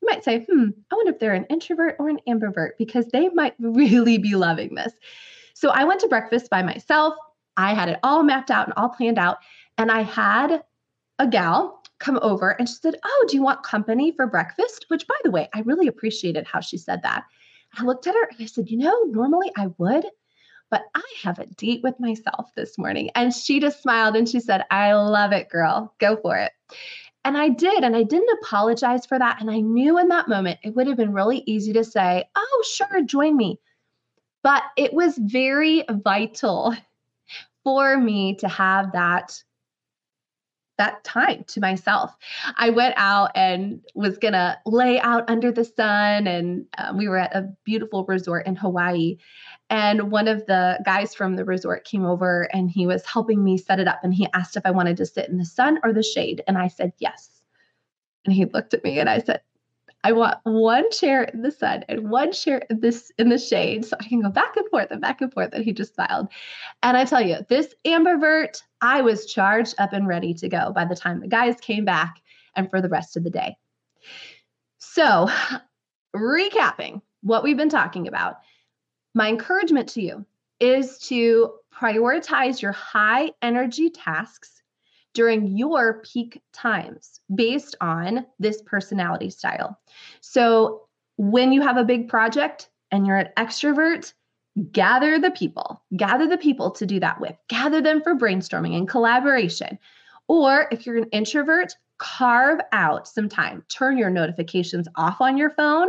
you 0.00 0.08
might 0.10 0.24
say, 0.24 0.44
hmm, 0.50 0.70
I 0.90 0.94
wonder 0.96 1.12
if 1.12 1.20
they're 1.20 1.32
an 1.32 1.46
introvert 1.48 1.96
or 1.98 2.08
an 2.08 2.18
ambivert 2.28 2.72
because 2.76 3.06
they 3.06 3.28
might 3.30 3.54
really 3.60 4.18
be 4.18 4.34
loving 4.34 4.74
this. 4.74 4.92
So 5.54 5.70
I 5.70 5.84
went 5.84 6.00
to 6.00 6.08
breakfast 6.08 6.50
by 6.50 6.62
myself. 6.62 7.14
I 7.56 7.72
had 7.72 7.88
it 7.88 8.00
all 8.02 8.22
mapped 8.22 8.50
out 8.50 8.66
and 8.66 8.74
all 8.76 8.88
planned 8.88 9.18
out. 9.18 9.38
And 9.78 9.90
I 9.90 10.02
had 10.02 10.62
a 11.18 11.26
gal 11.26 11.82
come 12.00 12.18
over 12.20 12.50
and 12.50 12.68
she 12.68 12.74
said, 12.74 12.96
Oh, 13.04 13.26
do 13.28 13.36
you 13.36 13.42
want 13.42 13.62
company 13.62 14.12
for 14.12 14.26
breakfast? 14.26 14.86
Which, 14.88 15.06
by 15.06 15.14
the 15.22 15.30
way, 15.30 15.48
I 15.54 15.60
really 15.60 15.86
appreciated 15.86 16.46
how 16.46 16.60
she 16.60 16.76
said 16.76 17.02
that. 17.02 17.24
I 17.76 17.84
looked 17.84 18.06
at 18.06 18.14
her 18.14 18.28
and 18.30 18.38
I 18.40 18.46
said, 18.46 18.70
You 18.70 18.78
know, 18.78 19.02
normally 19.04 19.50
I 19.56 19.68
would, 19.78 20.04
but 20.70 20.82
I 20.94 21.02
have 21.22 21.38
a 21.38 21.46
date 21.46 21.82
with 21.82 21.98
myself 22.00 22.50
this 22.54 22.78
morning. 22.78 23.10
And 23.14 23.32
she 23.32 23.60
just 23.60 23.82
smiled 23.82 24.16
and 24.16 24.28
she 24.28 24.40
said, 24.40 24.64
I 24.70 24.92
love 24.94 25.32
it, 25.32 25.48
girl. 25.48 25.94
Go 25.98 26.16
for 26.16 26.36
it. 26.36 26.52
And 27.24 27.36
I 27.36 27.50
did. 27.50 27.84
And 27.84 27.94
I 27.94 28.02
didn't 28.02 28.38
apologize 28.42 29.06
for 29.06 29.18
that. 29.18 29.40
And 29.40 29.50
I 29.50 29.60
knew 29.60 29.98
in 29.98 30.08
that 30.08 30.28
moment 30.28 30.60
it 30.62 30.74
would 30.74 30.86
have 30.86 30.96
been 30.96 31.12
really 31.12 31.42
easy 31.46 31.72
to 31.74 31.84
say, 31.84 32.24
Oh, 32.34 32.64
sure, 32.72 33.02
join 33.02 33.36
me. 33.36 33.58
But 34.42 34.62
it 34.76 34.92
was 34.92 35.16
very 35.18 35.84
vital 35.88 36.74
for 37.64 37.96
me 37.96 38.34
to 38.36 38.48
have 38.48 38.92
that 38.92 39.40
that 40.82 41.04
time 41.04 41.44
to 41.46 41.60
myself. 41.60 42.16
I 42.56 42.70
went 42.70 42.94
out 42.96 43.30
and 43.36 43.80
was 43.94 44.18
going 44.18 44.32
to 44.32 44.58
lay 44.66 44.98
out 44.98 45.30
under 45.30 45.52
the 45.52 45.64
sun. 45.64 46.26
And 46.26 46.66
um, 46.78 46.98
we 46.98 47.06
were 47.06 47.18
at 47.18 47.36
a 47.36 47.48
beautiful 47.64 48.04
resort 48.06 48.48
in 48.48 48.56
Hawaii. 48.56 49.18
And 49.70 50.10
one 50.10 50.26
of 50.26 50.44
the 50.46 50.80
guys 50.84 51.14
from 51.14 51.36
the 51.36 51.44
resort 51.44 51.84
came 51.84 52.04
over 52.04 52.48
and 52.52 52.68
he 52.68 52.84
was 52.88 53.06
helping 53.06 53.44
me 53.44 53.58
set 53.58 53.78
it 53.78 53.86
up. 53.86 54.00
And 54.02 54.12
he 54.12 54.26
asked 54.34 54.56
if 54.56 54.66
I 54.66 54.72
wanted 54.72 54.96
to 54.96 55.06
sit 55.06 55.28
in 55.28 55.38
the 55.38 55.44
sun 55.44 55.78
or 55.84 55.92
the 55.92 56.02
shade. 56.02 56.42
And 56.48 56.58
I 56.58 56.66
said, 56.66 56.92
yes. 56.98 57.42
And 58.24 58.34
he 58.34 58.44
looked 58.46 58.74
at 58.74 58.82
me 58.82 58.98
and 58.98 59.08
I 59.08 59.20
said, 59.20 59.40
I 60.04 60.12
want 60.12 60.38
one 60.42 60.90
chair 60.90 61.22
in 61.22 61.42
the 61.42 61.50
sun 61.50 61.84
and 61.88 62.10
one 62.10 62.32
chair 62.32 62.62
in 62.70 62.80
this 62.80 63.12
in 63.18 63.28
the 63.28 63.38
shade 63.38 63.84
so 63.84 63.96
I 64.00 64.08
can 64.08 64.22
go 64.22 64.30
back 64.30 64.56
and 64.56 64.68
forth 64.68 64.90
and 64.90 65.00
back 65.00 65.20
and 65.20 65.32
forth. 65.32 65.50
And 65.52 65.64
he 65.64 65.72
just 65.72 65.94
smiled. 65.94 66.28
And 66.82 66.96
I 66.96 67.04
tell 67.04 67.24
you, 67.24 67.38
this 67.48 67.74
ambivert, 67.84 68.62
I 68.80 69.00
was 69.02 69.26
charged 69.26 69.76
up 69.78 69.92
and 69.92 70.08
ready 70.08 70.34
to 70.34 70.48
go 70.48 70.72
by 70.72 70.84
the 70.84 70.96
time 70.96 71.20
the 71.20 71.28
guys 71.28 71.60
came 71.60 71.84
back 71.84 72.20
and 72.56 72.68
for 72.68 72.80
the 72.80 72.88
rest 72.88 73.16
of 73.16 73.22
the 73.22 73.30
day. 73.30 73.56
So, 74.78 75.28
recapping 76.16 77.00
what 77.22 77.44
we've 77.44 77.56
been 77.56 77.68
talking 77.68 78.08
about, 78.08 78.38
my 79.14 79.28
encouragement 79.28 79.88
to 79.90 80.02
you 80.02 80.26
is 80.58 80.98
to 80.98 81.52
prioritize 81.72 82.60
your 82.60 82.72
high 82.72 83.30
energy 83.40 83.90
tasks 83.90 84.61
during 85.14 85.56
your 85.56 86.02
peak 86.02 86.40
times 86.52 87.20
based 87.34 87.74
on 87.80 88.26
this 88.38 88.62
personality 88.62 89.30
style. 89.30 89.78
So 90.20 90.82
when 91.16 91.52
you 91.52 91.60
have 91.60 91.76
a 91.76 91.84
big 91.84 92.08
project 92.08 92.70
and 92.90 93.06
you're 93.06 93.18
an 93.18 93.28
extrovert, 93.36 94.12
gather 94.70 95.18
the 95.18 95.30
people, 95.30 95.82
gather 95.96 96.26
the 96.26 96.38
people 96.38 96.70
to 96.72 96.86
do 96.86 97.00
that 97.00 97.20
with, 97.20 97.36
gather 97.48 97.80
them 97.80 98.02
for 98.02 98.14
brainstorming 98.14 98.76
and 98.76 98.88
collaboration. 98.88 99.78
Or 100.28 100.68
if 100.70 100.86
you're 100.86 100.98
an 100.98 101.08
introvert, 101.12 101.74
carve 101.98 102.60
out 102.72 103.06
some 103.06 103.28
time, 103.28 103.64
turn 103.68 103.96
your 103.96 104.10
notifications 104.10 104.88
off 104.96 105.20
on 105.20 105.36
your 105.36 105.50
phone 105.50 105.88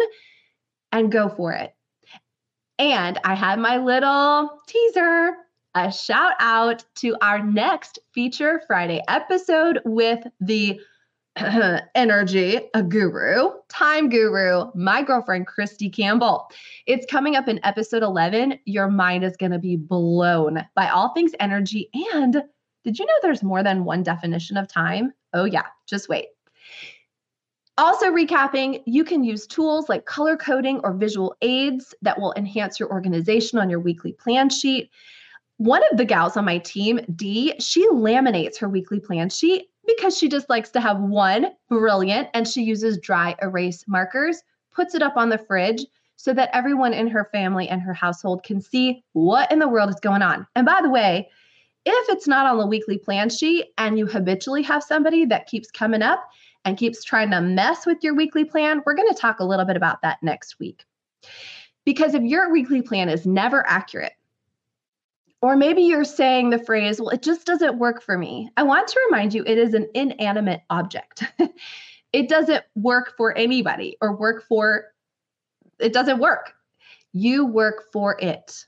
and 0.91 1.11
go 1.11 1.29
for 1.29 1.53
it. 1.53 1.73
And 2.79 3.19
I 3.23 3.35
had 3.35 3.59
my 3.59 3.77
little 3.77 4.61
teaser 4.67 5.35
a 5.75 5.91
shout 5.91 6.33
out 6.39 6.83
to 6.95 7.15
our 7.21 7.43
next 7.43 7.99
Feature 8.13 8.61
Friday 8.67 9.01
episode 9.07 9.79
with 9.85 10.23
the 10.39 10.79
energy 11.95 12.59
a 12.75 12.83
guru, 12.83 13.49
time 13.67 14.07
guru, 14.07 14.65
my 14.75 15.01
girlfriend, 15.01 15.47
Christy 15.47 15.89
Campbell. 15.89 16.47
It's 16.85 17.07
coming 17.09 17.35
up 17.35 17.47
in 17.47 17.59
episode 17.63 18.03
11. 18.03 18.59
Your 18.65 18.87
mind 18.87 19.23
is 19.23 19.35
going 19.35 19.51
to 19.51 19.57
be 19.57 19.75
blown 19.75 20.63
by 20.75 20.89
all 20.89 21.11
things 21.13 21.31
energy. 21.39 21.89
And 22.13 22.43
did 22.83 22.99
you 22.99 23.05
know 23.05 23.13
there's 23.23 23.41
more 23.41 23.63
than 23.63 23.83
one 23.83 24.03
definition 24.03 24.57
of 24.57 24.67
time? 24.67 25.11
Oh, 25.33 25.45
yeah, 25.45 25.65
just 25.87 26.07
wait. 26.07 26.27
Also, 27.79 28.11
recapping, 28.11 28.83
you 28.85 29.03
can 29.03 29.23
use 29.23 29.47
tools 29.47 29.89
like 29.89 30.05
color 30.05 30.37
coding 30.37 30.79
or 30.83 30.93
visual 30.93 31.35
aids 31.41 31.95
that 32.03 32.19
will 32.21 32.33
enhance 32.37 32.79
your 32.79 32.91
organization 32.91 33.57
on 33.57 33.71
your 33.71 33.79
weekly 33.79 34.13
plan 34.13 34.51
sheet. 34.51 34.91
One 35.57 35.81
of 35.91 35.97
the 35.97 36.05
gals 36.05 36.35
on 36.35 36.45
my 36.45 36.57
team, 36.57 36.99
Dee, 37.15 37.53
she 37.59 37.87
laminates 37.89 38.57
her 38.59 38.67
weekly 38.67 38.99
plan 38.99 39.29
sheet 39.29 39.69
because 39.85 40.17
she 40.17 40.27
just 40.27 40.49
likes 40.49 40.71
to 40.71 40.81
have 40.81 40.99
one 40.99 41.47
brilliant 41.69 42.29
and 42.33 42.47
she 42.47 42.63
uses 42.63 42.97
dry 42.97 43.35
erase 43.41 43.85
markers, 43.87 44.41
puts 44.71 44.95
it 44.95 45.01
up 45.01 45.17
on 45.17 45.29
the 45.29 45.37
fridge 45.37 45.85
so 46.15 46.33
that 46.33 46.49
everyone 46.53 46.93
in 46.93 47.07
her 47.07 47.29
family 47.31 47.67
and 47.67 47.81
her 47.81 47.93
household 47.93 48.43
can 48.43 48.61
see 48.61 49.03
what 49.13 49.51
in 49.51 49.59
the 49.59 49.67
world 49.67 49.89
is 49.89 49.99
going 49.99 50.21
on. 50.21 50.47
And 50.55 50.65
by 50.65 50.79
the 50.81 50.89
way, 50.89 51.29
if 51.85 52.09
it's 52.09 52.27
not 52.27 52.45
on 52.45 52.57
the 52.57 52.65
weekly 52.65 52.97
plan 52.97 53.29
sheet 53.29 53.73
and 53.77 53.99
you 53.99 54.07
habitually 54.07 54.63
have 54.63 54.83
somebody 54.83 55.25
that 55.25 55.47
keeps 55.47 55.69
coming 55.69 56.01
up 56.01 56.25
and 56.65 56.77
keeps 56.77 57.03
trying 57.03 57.29
to 57.31 57.41
mess 57.41 57.85
with 57.85 57.97
your 58.01 58.15
weekly 58.15 58.45
plan, 58.45 58.81
we're 58.85 58.95
going 58.95 59.09
to 59.09 59.19
talk 59.19 59.39
a 59.39 59.45
little 59.45 59.65
bit 59.65 59.75
about 59.75 60.01
that 60.01 60.23
next 60.23 60.59
week. 60.59 60.85
Because 61.85 62.13
if 62.13 62.23
your 62.23 62.51
weekly 62.51 62.81
plan 62.81 63.09
is 63.09 63.25
never 63.25 63.67
accurate, 63.67 64.13
or 65.43 65.57
maybe 65.57 65.81
you're 65.81 66.05
saying 66.05 66.51
the 66.51 66.57
phrase, 66.57 67.01
well, 67.01 67.09
it 67.09 67.21
just 67.21 67.45
doesn't 67.45 67.77
work 67.77 68.01
for 68.01 68.17
me. 68.17 68.49
I 68.55 68.63
want 68.63 68.87
to 68.87 68.99
remind 69.09 69.33
you 69.33 69.43
it 69.45 69.57
is 69.57 69.73
an 69.73 69.89
inanimate 69.93 70.61
object. 70.69 71.25
it 72.13 72.29
doesn't 72.29 72.63
work 72.75 73.17
for 73.17 73.37
anybody 73.37 73.97
or 73.99 74.15
work 74.15 74.47
for, 74.47 74.85
it 75.79 75.91
doesn't 75.91 76.19
work. 76.19 76.53
You 77.11 77.45
work 77.45 77.91
for 77.91 78.17
it. 78.21 78.65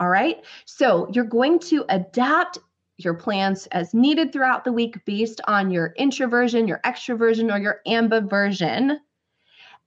All 0.00 0.08
right. 0.08 0.38
So 0.64 1.06
you're 1.12 1.22
going 1.22 1.58
to 1.58 1.84
adapt 1.90 2.56
your 2.96 3.12
plans 3.12 3.66
as 3.66 3.92
needed 3.92 4.32
throughout 4.32 4.64
the 4.64 4.72
week 4.72 5.04
based 5.04 5.42
on 5.48 5.70
your 5.70 5.92
introversion, 5.98 6.66
your 6.66 6.80
extroversion, 6.86 7.54
or 7.54 7.58
your 7.58 7.82
ambiversion. 7.86 8.96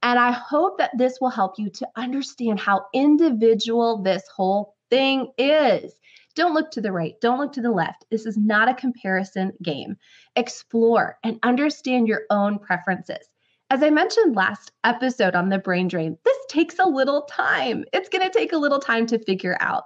And 0.03 0.19
I 0.19 0.31
hope 0.31 0.77
that 0.77 0.95
this 0.95 1.17
will 1.19 1.29
help 1.29 1.55
you 1.57 1.71
to 1.71 1.87
understand 1.95 2.59
how 2.59 2.85
individual 2.93 4.03
this 4.03 4.21
whole 4.27 4.75
thing 4.93 5.31
is. 5.39 5.91
Don't 6.35 6.53
look 6.53 6.69
to 6.71 6.81
the 6.81 6.91
right, 6.91 7.19
don't 7.19 7.39
look 7.39 7.51
to 7.53 7.61
the 7.61 7.71
left. 7.71 8.05
This 8.11 8.27
is 8.27 8.37
not 8.37 8.69
a 8.69 8.75
comparison 8.75 9.51
game. 9.63 9.97
Explore 10.35 11.17
and 11.23 11.39
understand 11.41 12.07
your 12.07 12.21
own 12.29 12.59
preferences. 12.59 13.27
As 13.71 13.81
I 13.81 13.89
mentioned 13.89 14.35
last 14.35 14.71
episode 14.83 15.33
on 15.33 15.49
the 15.49 15.57
brain 15.57 15.87
drain, 15.87 16.15
this 16.23 16.37
takes 16.47 16.77
a 16.77 16.85
little 16.85 17.23
time. 17.23 17.85
It's 17.91 18.09
going 18.09 18.23
to 18.23 18.37
take 18.37 18.53
a 18.53 18.57
little 18.57 18.77
time 18.77 19.07
to 19.07 19.17
figure 19.17 19.57
out. 19.59 19.85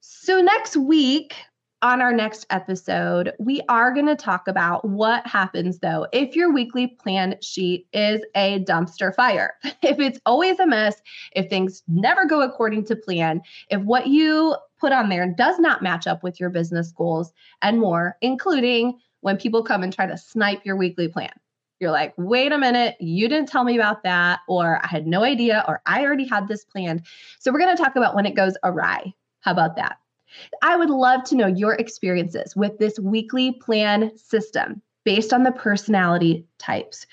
So, 0.00 0.40
next 0.40 0.74
week, 0.74 1.34
on 1.82 2.00
our 2.00 2.12
next 2.12 2.46
episode, 2.50 3.32
we 3.38 3.60
are 3.68 3.92
going 3.92 4.06
to 4.06 4.16
talk 4.16 4.48
about 4.48 4.84
what 4.84 5.26
happens 5.26 5.78
though 5.78 6.06
if 6.12 6.34
your 6.34 6.52
weekly 6.52 6.88
plan 6.88 7.36
sheet 7.40 7.86
is 7.92 8.20
a 8.34 8.64
dumpster 8.64 9.14
fire. 9.14 9.54
If 9.80 10.00
it's 10.00 10.20
always 10.26 10.58
a 10.58 10.66
mess, 10.66 11.00
if 11.32 11.48
things 11.48 11.82
never 11.86 12.26
go 12.26 12.42
according 12.42 12.84
to 12.86 12.96
plan, 12.96 13.40
if 13.70 13.80
what 13.82 14.08
you 14.08 14.56
put 14.78 14.92
on 14.92 15.08
there 15.08 15.32
does 15.32 15.58
not 15.58 15.82
match 15.82 16.06
up 16.06 16.22
with 16.22 16.40
your 16.40 16.50
business 16.50 16.92
goals 16.92 17.32
and 17.62 17.78
more, 17.78 18.16
including 18.20 18.98
when 19.20 19.36
people 19.36 19.62
come 19.62 19.82
and 19.82 19.92
try 19.92 20.06
to 20.06 20.18
snipe 20.18 20.64
your 20.64 20.76
weekly 20.76 21.08
plan. 21.08 21.30
You're 21.80 21.92
like, 21.92 22.12
wait 22.18 22.52
a 22.52 22.58
minute, 22.58 22.96
you 22.98 23.28
didn't 23.28 23.48
tell 23.48 23.64
me 23.64 23.76
about 23.76 24.02
that, 24.02 24.40
or 24.48 24.80
I 24.84 24.88
had 24.88 25.06
no 25.06 25.22
idea, 25.22 25.64
or 25.68 25.80
I 25.86 26.02
already 26.02 26.26
had 26.26 26.48
this 26.48 26.64
planned. 26.64 27.06
So, 27.38 27.52
we're 27.52 27.60
going 27.60 27.76
to 27.76 27.82
talk 27.82 27.94
about 27.94 28.16
when 28.16 28.26
it 28.26 28.34
goes 28.34 28.56
awry. 28.64 29.14
How 29.40 29.52
about 29.52 29.76
that? 29.76 29.98
I 30.62 30.76
would 30.76 30.90
love 30.90 31.24
to 31.24 31.36
know 31.36 31.46
your 31.46 31.74
experiences 31.74 32.54
with 32.56 32.78
this 32.78 32.98
weekly 32.98 33.52
plan 33.52 34.16
system 34.16 34.82
based 35.04 35.32
on 35.32 35.42
the 35.42 35.52
personality 35.52 36.46
types. 36.58 37.06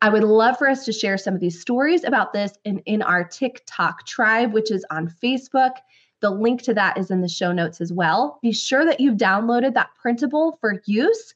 I 0.00 0.08
would 0.08 0.24
love 0.24 0.58
for 0.58 0.68
us 0.68 0.84
to 0.86 0.92
share 0.92 1.16
some 1.16 1.34
of 1.34 1.40
these 1.40 1.60
stories 1.60 2.02
about 2.02 2.32
this 2.32 2.52
in, 2.64 2.78
in 2.80 3.02
our 3.02 3.24
Tick 3.24 3.62
Tock 3.66 4.04
tribe, 4.06 4.52
which 4.52 4.70
is 4.70 4.84
on 4.90 5.14
Facebook. 5.22 5.76
The 6.20 6.30
link 6.30 6.62
to 6.62 6.74
that 6.74 6.98
is 6.98 7.10
in 7.10 7.20
the 7.20 7.28
show 7.28 7.52
notes 7.52 7.80
as 7.80 7.92
well. 7.92 8.38
Be 8.42 8.52
sure 8.52 8.84
that 8.84 9.00
you've 9.00 9.16
downloaded 9.16 9.74
that 9.74 9.90
printable 10.00 10.58
for 10.60 10.80
use 10.86 11.34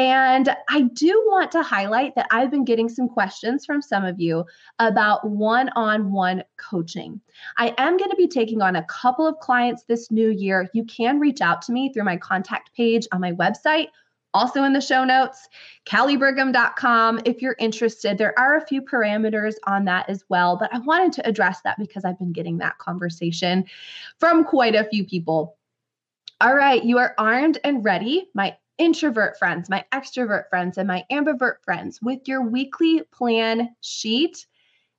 and 0.00 0.56
I 0.70 0.80
do 0.94 1.22
want 1.26 1.52
to 1.52 1.62
highlight 1.62 2.14
that 2.14 2.26
I've 2.30 2.50
been 2.50 2.64
getting 2.64 2.88
some 2.88 3.06
questions 3.06 3.66
from 3.66 3.82
some 3.82 4.02
of 4.02 4.18
you 4.18 4.46
about 4.78 5.28
one 5.28 5.68
on 5.76 6.10
one 6.10 6.42
coaching. 6.56 7.20
I 7.58 7.74
am 7.76 7.98
going 7.98 8.08
to 8.08 8.16
be 8.16 8.26
taking 8.26 8.62
on 8.62 8.76
a 8.76 8.84
couple 8.84 9.26
of 9.26 9.38
clients 9.40 9.84
this 9.84 10.10
new 10.10 10.30
year. 10.30 10.70
You 10.72 10.84
can 10.84 11.20
reach 11.20 11.42
out 11.42 11.60
to 11.62 11.72
me 11.72 11.92
through 11.92 12.04
my 12.04 12.16
contact 12.16 12.74
page 12.74 13.06
on 13.12 13.20
my 13.20 13.32
website. 13.32 13.88
Also 14.32 14.64
in 14.64 14.72
the 14.72 14.80
show 14.80 15.04
notes, 15.04 15.46
kalibrigham.com. 15.84 17.20
If 17.26 17.42
you're 17.42 17.56
interested, 17.58 18.16
there 18.16 18.38
are 18.38 18.56
a 18.56 18.66
few 18.66 18.80
parameters 18.80 19.56
on 19.66 19.84
that 19.84 20.08
as 20.08 20.24
well. 20.30 20.56
But 20.56 20.72
I 20.72 20.78
wanted 20.78 21.12
to 21.14 21.28
address 21.28 21.60
that 21.64 21.76
because 21.78 22.06
I've 22.06 22.18
been 22.18 22.32
getting 22.32 22.56
that 22.58 22.78
conversation 22.78 23.66
from 24.18 24.44
quite 24.44 24.74
a 24.74 24.84
few 24.84 25.04
people. 25.04 25.58
All 26.40 26.54
right, 26.54 26.82
you 26.82 26.96
are 26.96 27.14
armed 27.18 27.58
and 27.64 27.84
ready. 27.84 28.30
My 28.32 28.56
introvert 28.80 29.38
friends, 29.38 29.68
my 29.68 29.84
extrovert 29.92 30.48
friends, 30.48 30.78
and 30.78 30.88
my 30.88 31.04
ambivert 31.12 31.62
friends 31.62 32.00
with 32.02 32.26
your 32.26 32.42
weekly 32.42 33.02
plan 33.12 33.68
sheet. 33.82 34.46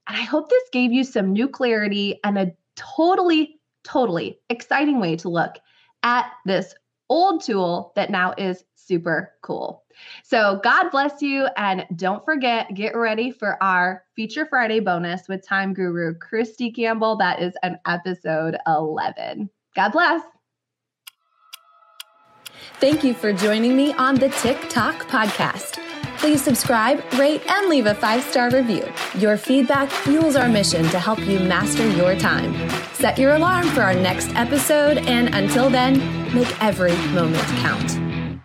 And 0.07 0.15
I 0.15 0.21
hope 0.21 0.49
this 0.49 0.63
gave 0.71 0.93
you 0.93 1.03
some 1.03 1.33
new 1.33 1.49
clarity 1.49 2.19
and 2.23 2.37
a 2.37 2.53
totally, 2.75 3.59
totally 3.83 4.39
exciting 4.49 4.99
way 4.99 5.15
to 5.17 5.29
look 5.29 5.55
at 6.03 6.31
this 6.45 6.75
old 7.09 7.43
tool 7.43 7.91
that 7.95 8.11
now 8.11 8.33
is 8.37 8.63
super 8.75 9.33
cool. 9.41 9.83
So, 10.23 10.59
God 10.63 10.89
bless 10.89 11.21
you. 11.21 11.47
And 11.57 11.85
don't 11.95 12.23
forget, 12.23 12.73
get 12.73 12.95
ready 12.95 13.31
for 13.31 13.61
our 13.61 14.03
Feature 14.15 14.45
Friday 14.45 14.79
bonus 14.79 15.27
with 15.27 15.45
Time 15.45 15.73
Guru 15.73 16.15
Christy 16.15 16.71
Campbell. 16.71 17.17
That 17.17 17.41
is 17.41 17.53
an 17.63 17.79
episode 17.85 18.57
11. 18.67 19.49
God 19.75 19.89
bless. 19.89 20.21
Thank 22.79 23.03
you 23.03 23.13
for 23.13 23.31
joining 23.33 23.75
me 23.75 23.93
on 23.93 24.15
the 24.15 24.29
Tick 24.29 24.57
Tock 24.69 25.07
podcast. 25.07 25.77
Please 26.17 26.43
subscribe, 26.43 27.03
rate, 27.15 27.41
and 27.49 27.67
leave 27.67 27.87
a 27.87 27.95
five 27.95 28.23
star 28.23 28.51
review. 28.51 28.87
Your 29.17 29.37
feedback 29.37 29.89
fuels 29.89 30.35
our 30.35 30.47
mission 30.47 30.83
to 30.89 30.99
help 30.99 31.19
you 31.19 31.39
master 31.39 31.87
your 31.89 32.15
time. 32.15 32.53
Set 32.93 33.17
your 33.17 33.33
alarm 33.33 33.67
for 33.69 33.81
our 33.81 33.95
next 33.95 34.29
episode, 34.35 34.99
and 34.99 35.33
until 35.33 35.69
then, 35.69 35.97
make 36.33 36.61
every 36.61 36.95
moment 37.13 37.43
count. 37.57 38.10